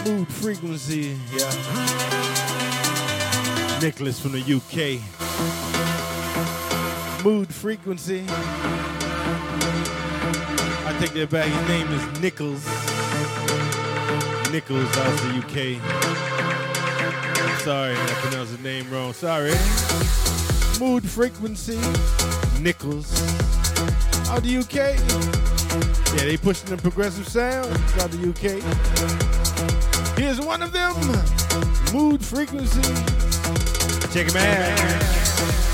Mood 0.06 0.28
frequency. 0.30 1.18
Yeah. 1.36 1.52
Nicholas 3.82 4.18
from 4.22 4.32
the 4.32 4.40
UK. 4.40 5.02
Mood 7.26 7.54
frequency. 7.54 8.24
I 10.88 10.98
take 11.02 11.12
that 11.12 11.30
back. 11.30 11.48
His 11.48 11.68
name 11.68 11.92
is 11.92 12.22
Nichols. 12.22 12.66
Nichols 14.54 14.98
out 14.98 15.08
of 15.08 15.22
the 15.22 15.34
UK. 15.40 15.82
Sorry, 17.60 17.94
I 17.94 18.14
pronounced 18.22 18.52
his 18.52 18.62
name 18.62 18.90
wrong. 18.90 19.12
Sorry. 19.12 19.54
Mood 20.80 21.04
frequency. 21.04 21.80
Nichols. 22.62 23.61
Out 24.30 24.44
the 24.44 24.58
UK. 24.58 24.98
Yeah, 26.18 26.26
they 26.26 26.38
pushing 26.38 26.70
the 26.70 26.78
progressive 26.78 27.28
sound 27.28 27.72
out 28.00 28.12
the 28.12 28.30
UK. 28.30 28.62
Here's 30.18 30.40
one 30.40 30.62
of 30.62 30.72
them. 30.72 30.94
Mood 31.94 32.24
frequency. 32.24 32.82
Check 34.14 34.32
him 34.32 34.38
out. 34.38 35.71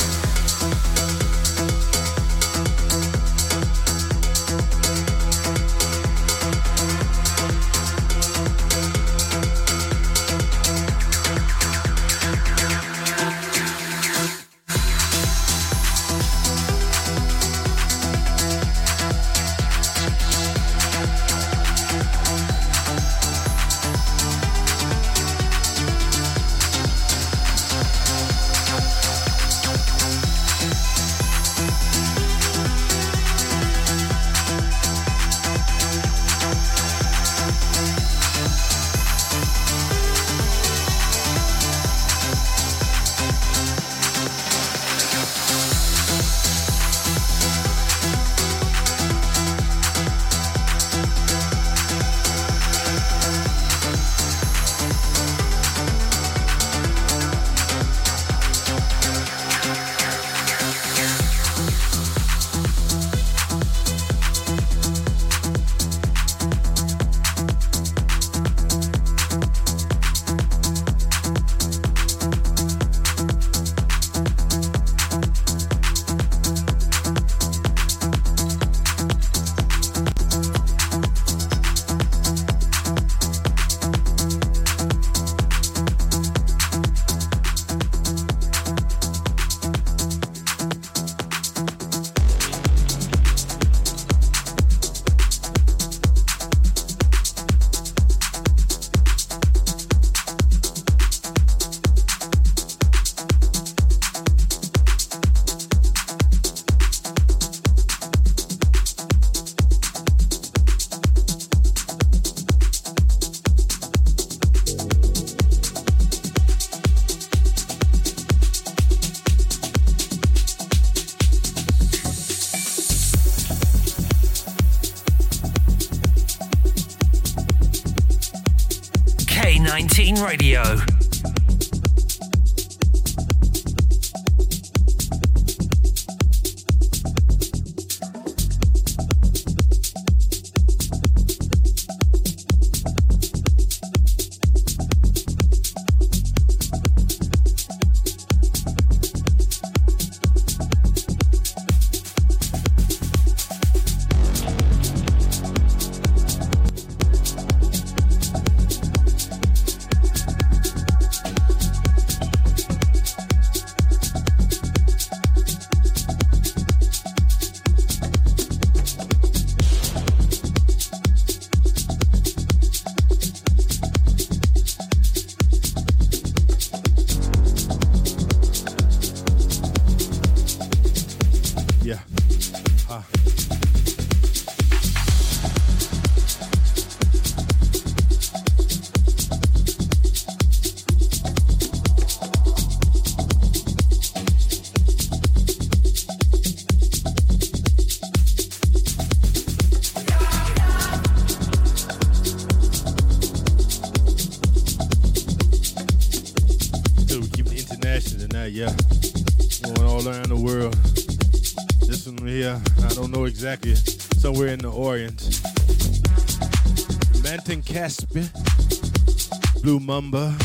Blue 219.98 220.12
Mamba. 220.12 220.36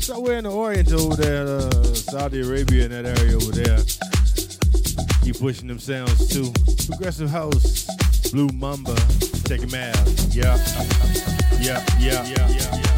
Somewhere 0.00 0.38
in 0.38 0.44
the 0.44 0.50
Orient 0.50 0.92
over 0.92 1.16
there, 1.16 1.44
uh, 1.44 1.70
Saudi 1.92 2.40
Arabia 2.40 2.84
in 2.84 2.90
that 2.92 3.18
area 3.18 3.34
over 3.34 3.50
there. 3.50 3.78
Keep 5.24 5.40
pushing 5.40 5.66
them 5.66 5.80
sounds 5.80 6.28
too. 6.28 6.52
Progressive 6.86 7.28
House, 7.28 7.84
Blue 8.30 8.48
Mamba. 8.54 8.94
Check 9.48 9.60
him 9.60 9.74
out. 9.74 9.96
Yeah. 10.30 10.56
Yeah, 11.60 11.84
yeah, 11.98 12.24
yeah, 12.28 12.48
yeah. 12.48 12.95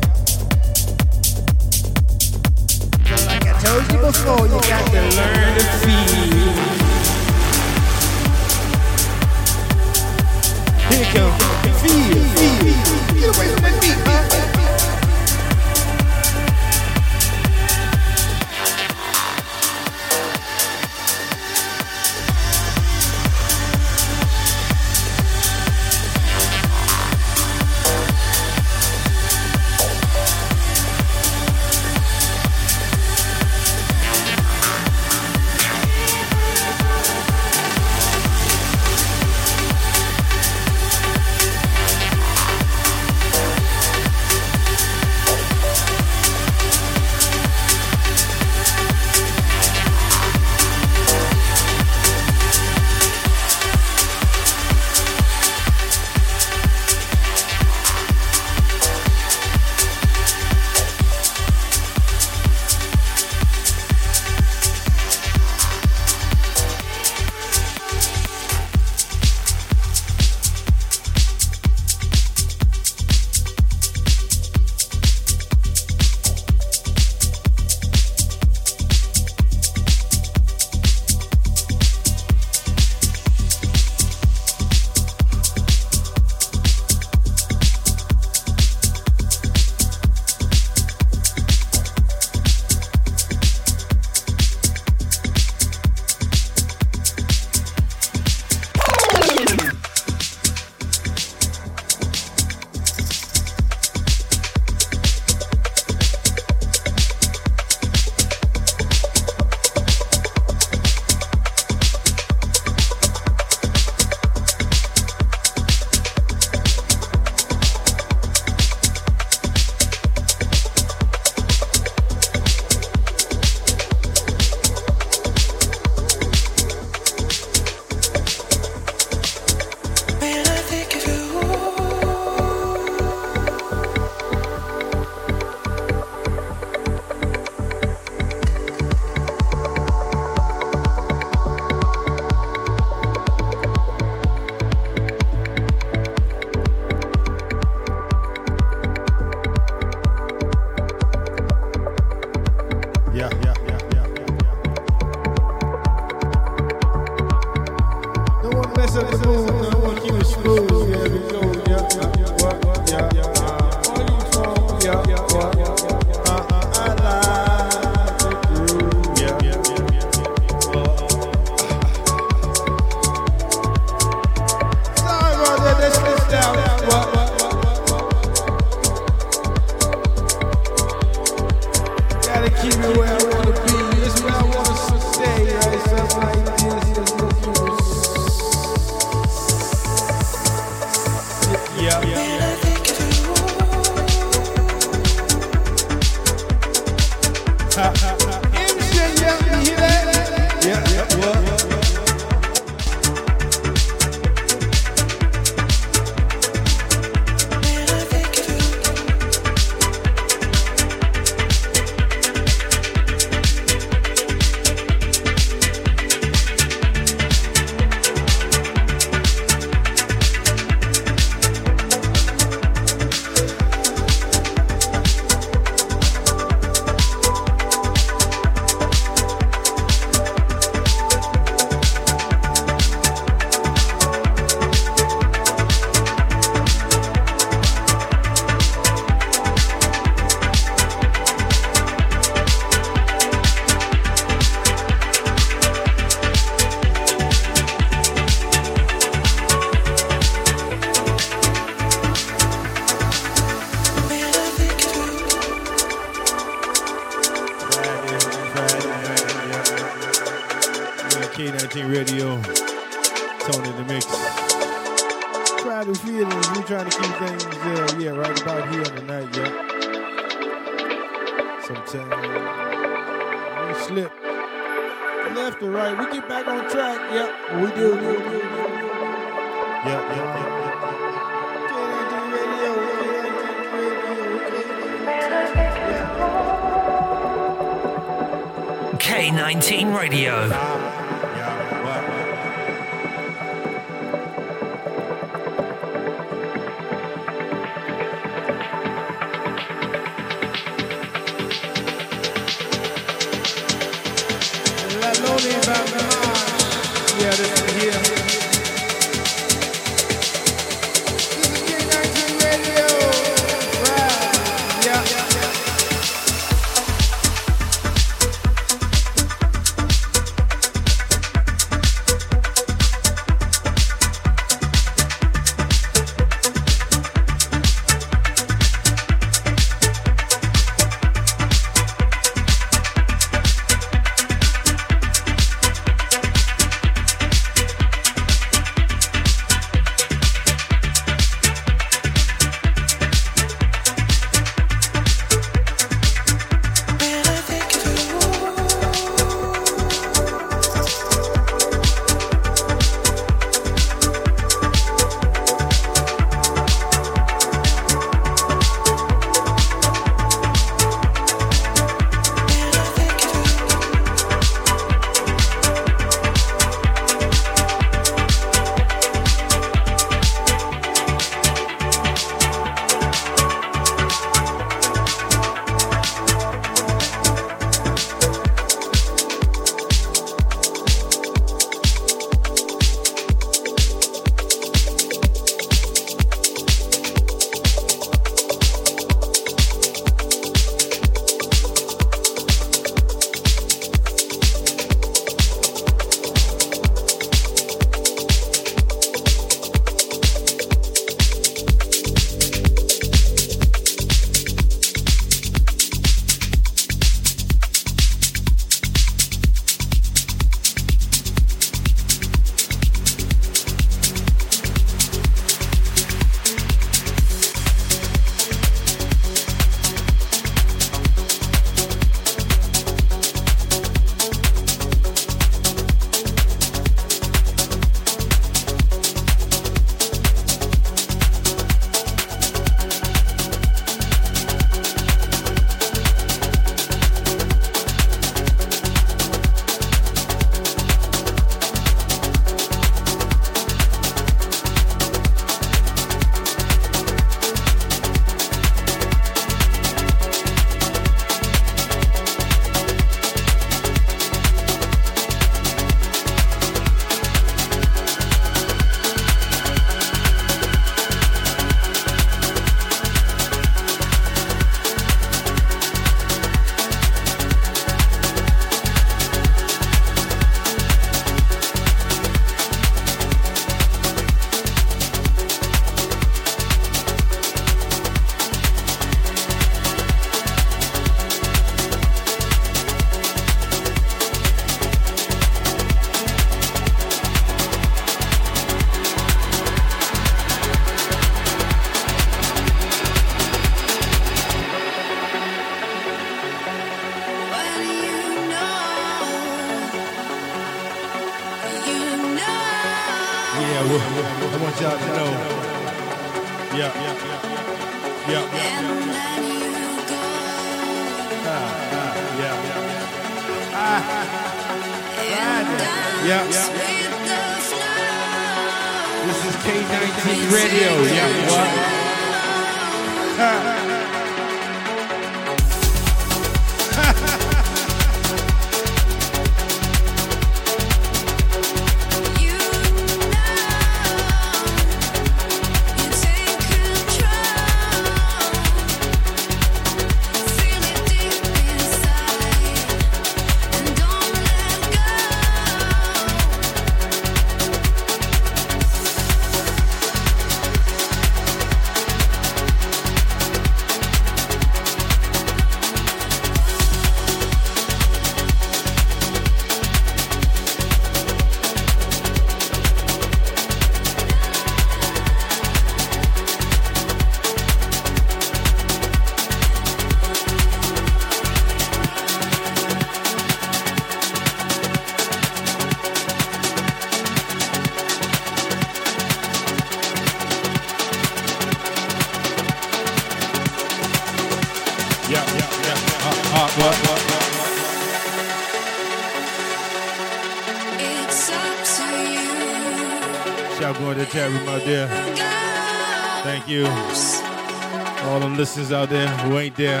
out 598.94 599.08
there 599.08 599.26
who 599.26 599.58
ain't 599.58 599.74
there, 599.76 600.00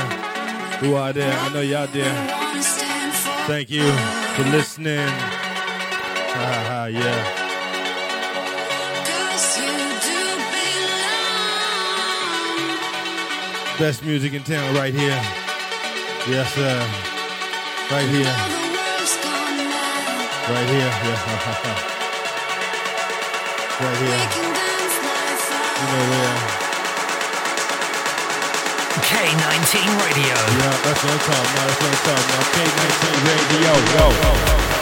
who 0.78 0.94
are 0.94 1.12
there. 1.12 1.32
I 1.32 1.52
know 1.52 1.60
y'all 1.60 1.86
there. 1.88 2.14
Thank 3.46 3.70
you 3.70 3.82
for 4.36 4.44
listening. 4.44 5.08
Yeah. 6.90 7.44
Best 13.78 14.04
music 14.04 14.34
in 14.34 14.42
town 14.44 14.74
right 14.76 14.92
here. 14.94 15.20
Yes, 16.28 16.54
sir. 16.54 16.78
Right 17.90 18.08
here. 18.08 18.34
Right 20.48 20.68
here. 20.68 20.92
Yeah. 21.04 21.18
right 23.80 23.98
here. 23.98 24.22
You 25.80 25.86
know 25.90 26.04
where. 26.10 26.63
K19 29.14 29.76
Radio. 30.02 30.34
Yeah, 30.34 30.74
that's 30.82 31.04
what 31.04 31.12
I'm 31.12 31.18
talking 31.20 31.54
about. 31.54 31.68
That's 31.70 31.78
what 31.78 31.88
I'm 31.88 32.02
talking 32.02 32.34
about. 32.34 32.46
K19 32.50 33.06
Radio. 33.30 34.68
Yo. 34.68 34.73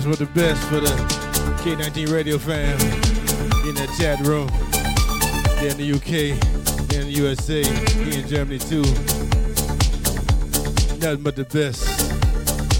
best 0.00 0.08
with 0.08 0.18
the 0.18 0.40
best 0.40 0.62
for 0.68 0.80
the 0.80 0.88
K19 1.62 2.12
radio 2.12 2.38
fam 2.38 2.78
in 3.68 3.74
the 3.74 3.86
chat 3.98 4.18
room. 4.20 4.48
here 5.58 5.70
in 5.70 5.76
the 5.76 5.92
UK, 5.92 6.90
here 6.90 7.02
in 7.02 7.06
the 7.06 7.12
USA, 7.12 7.62
here 7.62 8.22
in 8.22 8.28
Germany 8.28 8.58
too. 8.58 8.82
Nothing 11.00 11.22
but 11.22 11.36
the 11.36 11.44
best 11.44 11.84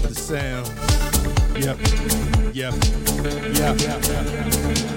the 0.01 0.15
sound. 0.15 0.67
Yep. 1.63 1.77
Yep. 2.55 2.73
Yep. 3.55 3.79
yep. 3.79 4.05
yep. 4.75 4.90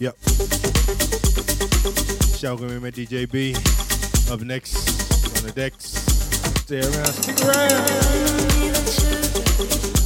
Yep. 0.00 0.16
Shout 2.38 2.58
out 2.62 2.70
Shogun 2.70 2.80
my 2.80 2.90
DJ 2.90 3.30
B. 3.30 3.54
Up 4.32 4.40
next 4.40 4.74
on 5.36 5.44
the 5.46 5.52
decks. 5.54 5.88
Stay 6.64 6.80
around, 6.80 7.12
stick 7.12 7.38
around. 9.84 9.99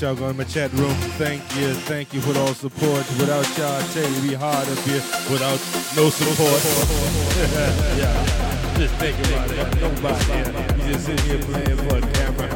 That 0.00 0.06
y'all 0.06 0.14
go 0.14 0.28
in 0.28 0.36
my 0.36 0.44
chat 0.44 0.72
room. 0.74 0.94
Thank 1.16 1.42
you, 1.56 1.72
thank 1.72 2.12
you 2.12 2.20
for 2.20 2.38
all 2.38 2.54
support. 2.54 2.98
Without 3.18 3.46
y'all, 3.56 3.72
I 3.72 3.82
tell 3.94 4.10
you, 4.10 4.28
we 4.28 4.34
hard 4.34 4.68
up 4.68 4.78
here 4.80 5.02
without 5.30 5.60
no 5.96 6.10
support. 6.10 6.62
yeah, 7.96 8.76
just 8.76 8.94
think 8.96 9.18
about 9.26 9.50
it. 9.50 9.56
Nobody, 9.80 10.24
yeah. 10.28 10.76
you 10.76 10.92
just 10.92 11.06
sitting 11.06 11.26
here 11.26 11.38
playing 11.44 11.76
for 11.88 11.96
a 11.96 12.00
camera. 12.12 12.48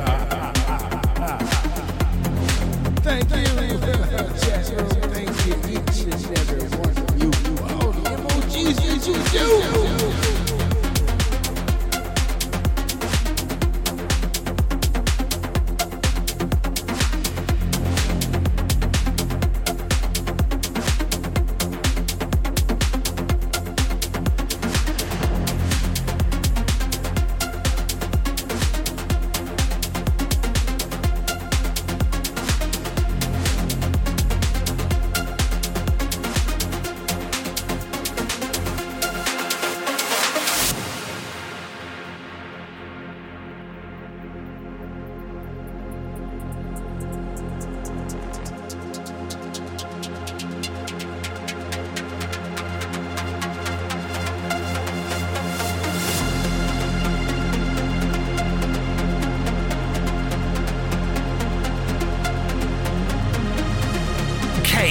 Thank 3.03 3.31
you. 3.31 3.41
Thank 5.11 5.47
you, 5.47 5.71
of 9.15 9.35
you. 9.35 9.41
All 9.41 9.75
you 9.75 9.80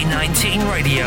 K19 0.09 0.71
Radio. 0.73 1.05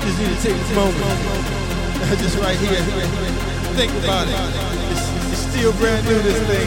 Just 0.00 0.18
need 0.18 0.32
to 0.32 0.40
take 0.40 0.56
this 0.56 0.74
moment. 0.74 0.96
Just 2.24 2.38
right 2.38 2.56
here. 2.56 2.80
Think 3.76 3.92
about 4.02 4.26
it. 4.26 4.34
It's, 4.90 5.32
it's 5.32 5.52
still 5.52 5.72
brand 5.74 6.06
new, 6.06 6.16
this 6.22 6.40
thing. 6.48 6.66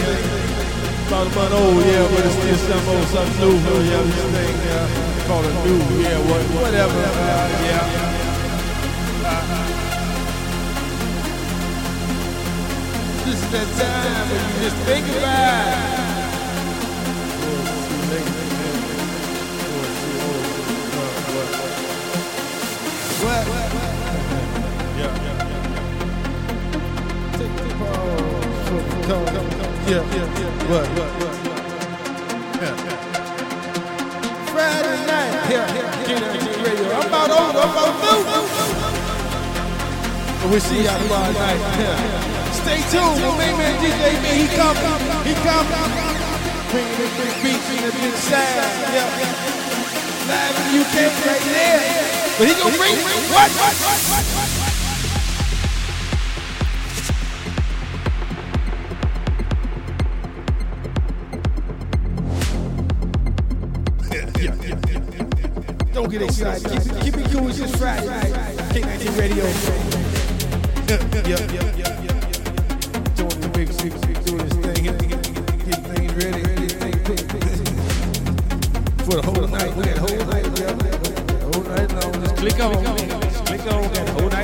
About 1.07 1.25
a 1.25 1.29
month 1.33 1.53
old, 1.53 1.85
yeah, 1.85 2.07
but 2.13 2.23
it's 2.23 2.35
still 2.35 2.57
something 2.57 2.95
old, 2.95 3.07
something 3.07 3.39
new. 3.41 3.57
Yeah, 3.57 4.01
this 4.03 4.25
thing, 4.37 4.57
yeah. 4.61 5.25
Call 5.25 5.43
it 5.43 5.53
new, 5.65 6.03
yeah, 6.03 6.19
whatever. 6.53 6.93
Yeah. 7.65 8.16
That 13.49 13.63
time 13.79 14.27
you 14.27 14.39
just 14.59 14.75
think 14.83 15.07
about 15.07 15.67
it. 15.67 15.87
What? 23.23 23.43
The. 27.37 27.45
Come, 29.07 29.25
come, 29.25 29.47
come. 29.49 29.71
Yeah, 29.87 30.03
yeah, 30.03 30.39
yeah. 30.39 30.67
What, 30.67 30.87
what? 30.97 31.11
Yeah. 32.61 32.75
Friday 34.51 34.97
night. 35.07 35.33
Yeah, 35.49 35.67
yeah, 35.73 36.09
yeah. 36.09 36.63
Radio. 36.63 36.87
I'm 36.91 37.07
about 37.07 37.31
over. 37.31 37.63
I'm 40.43 40.51
we'll 40.51 40.59
see 40.59 40.83
y'all 40.83 40.99
tomorrow 40.99 41.31
night. 41.31 41.59
Yeah. 41.79 42.36
Stay 42.67 42.83
tuned. 42.91 43.23
My 43.23 43.31
main 43.39 43.55
man 43.55 43.79
DJ 43.79 44.19
B, 44.19 44.27
he 44.43 44.47
coming. 44.51 44.83
He 45.23 45.31
coming. 45.39 45.71
Bringing 46.67 46.99
the 46.99 47.07
big 47.15 47.31
beats 47.39 47.63
and 47.71 47.79
the 47.79 47.91
big 47.95 48.11
sound. 48.27 48.43
Yeah. 48.91 49.07
Live 50.27 50.51
in 50.51 50.67
the 50.67 50.83
UK 50.83 50.95
right 51.23 51.43
there. 51.47 51.79
But 52.37 52.43
he 52.43 52.53
gonna 52.59 52.75
bring 52.75 52.91
what? 53.31 53.47
what, 53.55 53.71
what, 53.71 53.95
what, 54.11 54.25
what? 54.27 54.57
Don't 65.93 66.11
get 66.11 66.21
excited. 66.21 66.69
Keep 66.69 66.83
keep 66.99 67.15
it 67.15 67.31
cool. 67.31 67.47
It's 67.47 67.59
just 67.59 67.77
Friday. 67.77 68.33
K19 68.75 69.17
Radio. 69.17 69.45
Yep, 70.87 71.01
yep, 71.13 71.51
yep, 71.53 71.77
yep. 71.77 72.06
For 79.07 79.15
the 79.15 79.21
whole 79.21 79.47
night. 79.47 79.71
Whole 79.71 80.17
night. 80.25 80.45
Whole 81.47 81.63
night. 81.63 81.89
Just 82.23 82.35
click 82.35 82.59
on. 82.59 82.83
Click 83.45 83.65
on. 83.71 83.83
Whole 84.19 84.29
night 84.29 84.36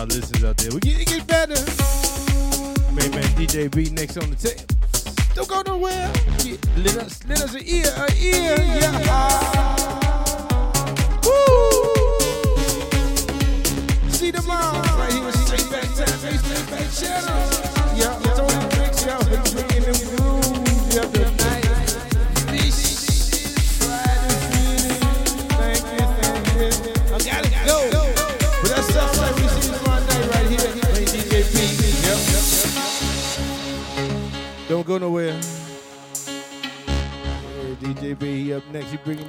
y'all 0.00 0.06
listeners 0.06 0.44
out 0.44 0.56
there. 0.56 0.70
We 0.72 0.80
get, 0.80 1.00
it 1.00 1.06
get 1.06 1.26
better. 1.26 1.54
Man, 2.94 3.10
man, 3.10 3.28
DJ 3.36 3.70
B 3.70 3.90
next 3.90 4.16
on 4.16 4.30
the 4.30 4.36
tape. 4.36 4.69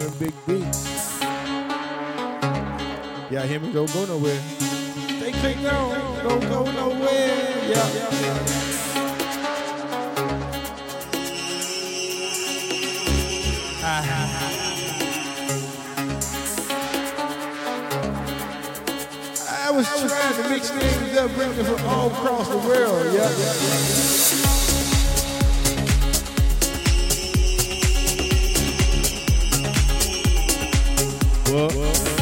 Bringing 0.01 0.09
them 0.09 0.13
big 0.19 0.33
beats. 0.45 1.21
Y'all 3.31 3.47
hear 3.47 3.59
me? 3.59 3.71
Don't 3.71 3.91
go 3.93 4.05
nowhere. 4.05 4.41
Stay 5.19 5.31
clicked 5.31 5.65
on. 5.65 6.23
Don't 6.23 6.41
go 6.41 6.63
nowhere. 6.71 7.69
Yeah. 7.69 7.87
Ah. 13.83 14.47
I 19.63 19.71
was 19.71 19.87
trying 19.87 20.43
to 20.43 20.49
mix 20.49 20.69
things 20.69 21.17
up, 21.17 21.31
bring 21.31 21.51
it 21.51 21.63
from 21.63 21.87
all 21.87 22.07
across 22.07 22.49
the 22.49 22.57
world. 22.57 23.05
Yeah, 23.13 23.21
yeah, 23.21 23.53
yeah. 23.53 24.30
I 31.53 32.20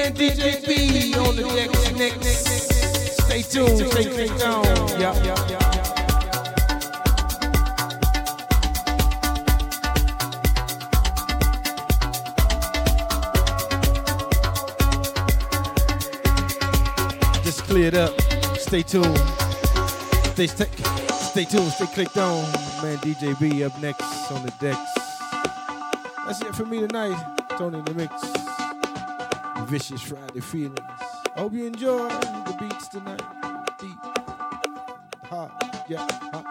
man 0.00 0.14
DJ 0.14 0.66
B 0.66 1.14
on 1.14 1.36
the 1.36 1.42
deck 1.42 1.70
next. 1.96 2.46
Stay 3.24 3.42
tuned. 3.42 3.90
Stay 3.90 4.04
clicked 4.04 4.42
on. 4.42 4.64
Yeah, 4.98 5.14
yeah, 5.24 5.48
yeah. 5.50 5.58
Just 17.42 17.64
cleared 17.64 17.94
up. 17.94 18.12
Stay 18.56 18.82
tuned. 18.82 19.18
Stay, 20.32 20.46
stay, 20.46 20.66
stay 21.30 21.44
tuned. 21.44 21.72
Stay 21.72 21.86
clicked 21.86 22.16
on. 22.16 22.42
Man, 22.82 22.96
DJ 22.98 23.38
B 23.38 23.64
up 23.64 23.78
next 23.80 24.32
on 24.32 24.42
the 24.42 24.52
decks. 24.60 24.94
That's 26.26 26.40
it 26.40 26.54
for 26.54 26.64
me 26.64 26.80
tonight. 26.86 27.18
Tony 27.58 27.78
in 27.78 27.84
the 27.84 27.94
mix. 27.94 28.39
Vicious 29.70 30.02
Friday 30.02 30.40
feelings. 30.40 30.80
Hope 31.36 31.52
you 31.52 31.66
enjoy 31.66 32.08
the 32.08 32.56
beats 32.58 32.88
tonight. 32.88 33.22
Deep, 33.78 33.96
hot, 35.22 35.84
yeah, 35.88 36.08
hot. 36.32 36.44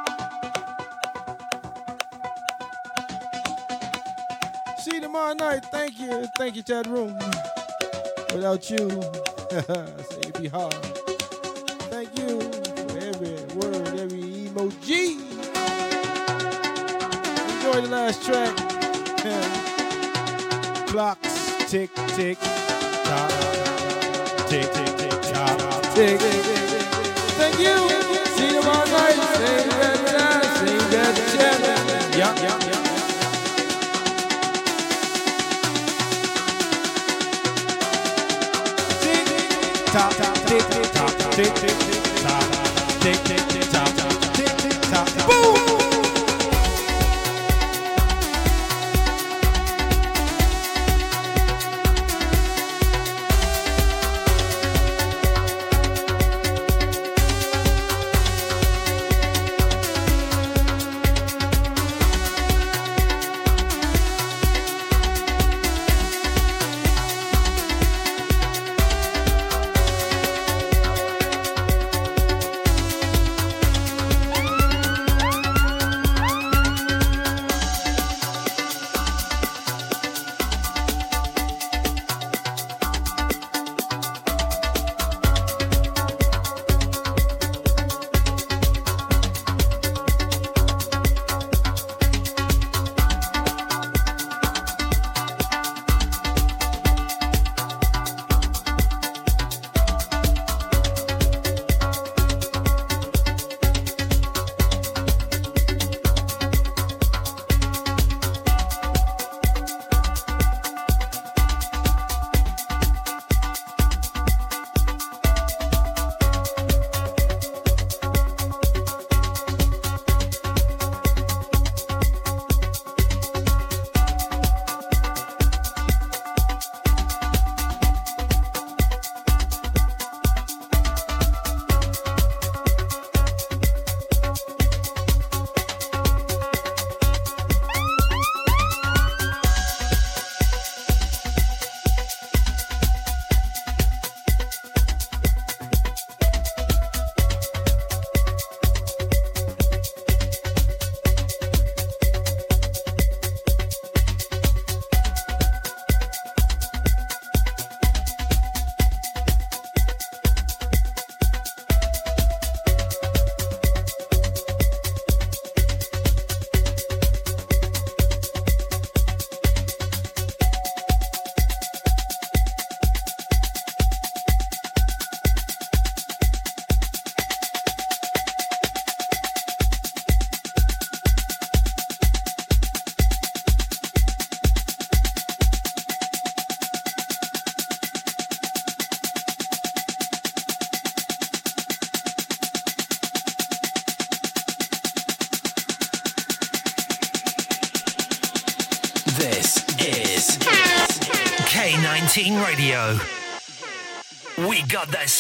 See 4.80 4.94
you 4.96 5.02
tomorrow 5.02 5.34
night. 5.34 5.66
Thank 5.66 6.00
you, 6.00 6.28
thank 6.38 6.56
you, 6.56 6.64
Chat 6.64 6.88
Room. 6.88 7.14
Without 8.34 8.70
you, 8.70 8.88
say 9.50 10.20
it'd 10.20 10.42
be 10.42 10.48
hard. 10.48 10.74
Thank 11.92 12.18
you 12.18 12.40
for 12.40 13.00
every 13.00 13.36
word, 13.58 14.00
every 14.00 14.48
emoji. 14.48 15.20
Enjoy 17.52 17.82
the 17.82 17.90
last 17.90 18.24
track. 18.26 18.56
Clocks 20.88 21.70
tick 21.70 21.94
tick. 22.16 22.38
Tick 24.50 24.74
tick 24.74 25.22
tock. 25.32 25.84
Tick. 25.94 26.20
Thank 27.38 27.60
you. 27.60 27.76
See 28.36 28.48
you 28.48 28.62
tomorrow 28.62 28.86
night. 28.90 29.16
Same 29.38 29.70
bad 29.70 30.00
time, 30.08 30.68
same 30.68 30.92
bad 30.92 31.16
channel. 31.34 32.18
Yeah, 32.18 32.34
yeah, 32.42 32.58
yeah. 32.68 32.84
Tick, 39.02 39.28
top, 39.94 40.14
tick, 40.48 40.66
tick, 40.72 40.88
tick, 41.36 41.54
tick, 41.54 41.54
tick, 41.56 41.78
tick, 43.02 43.24
tick, 43.26 43.49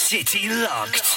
city 0.09 0.49
locked. 0.49 1.08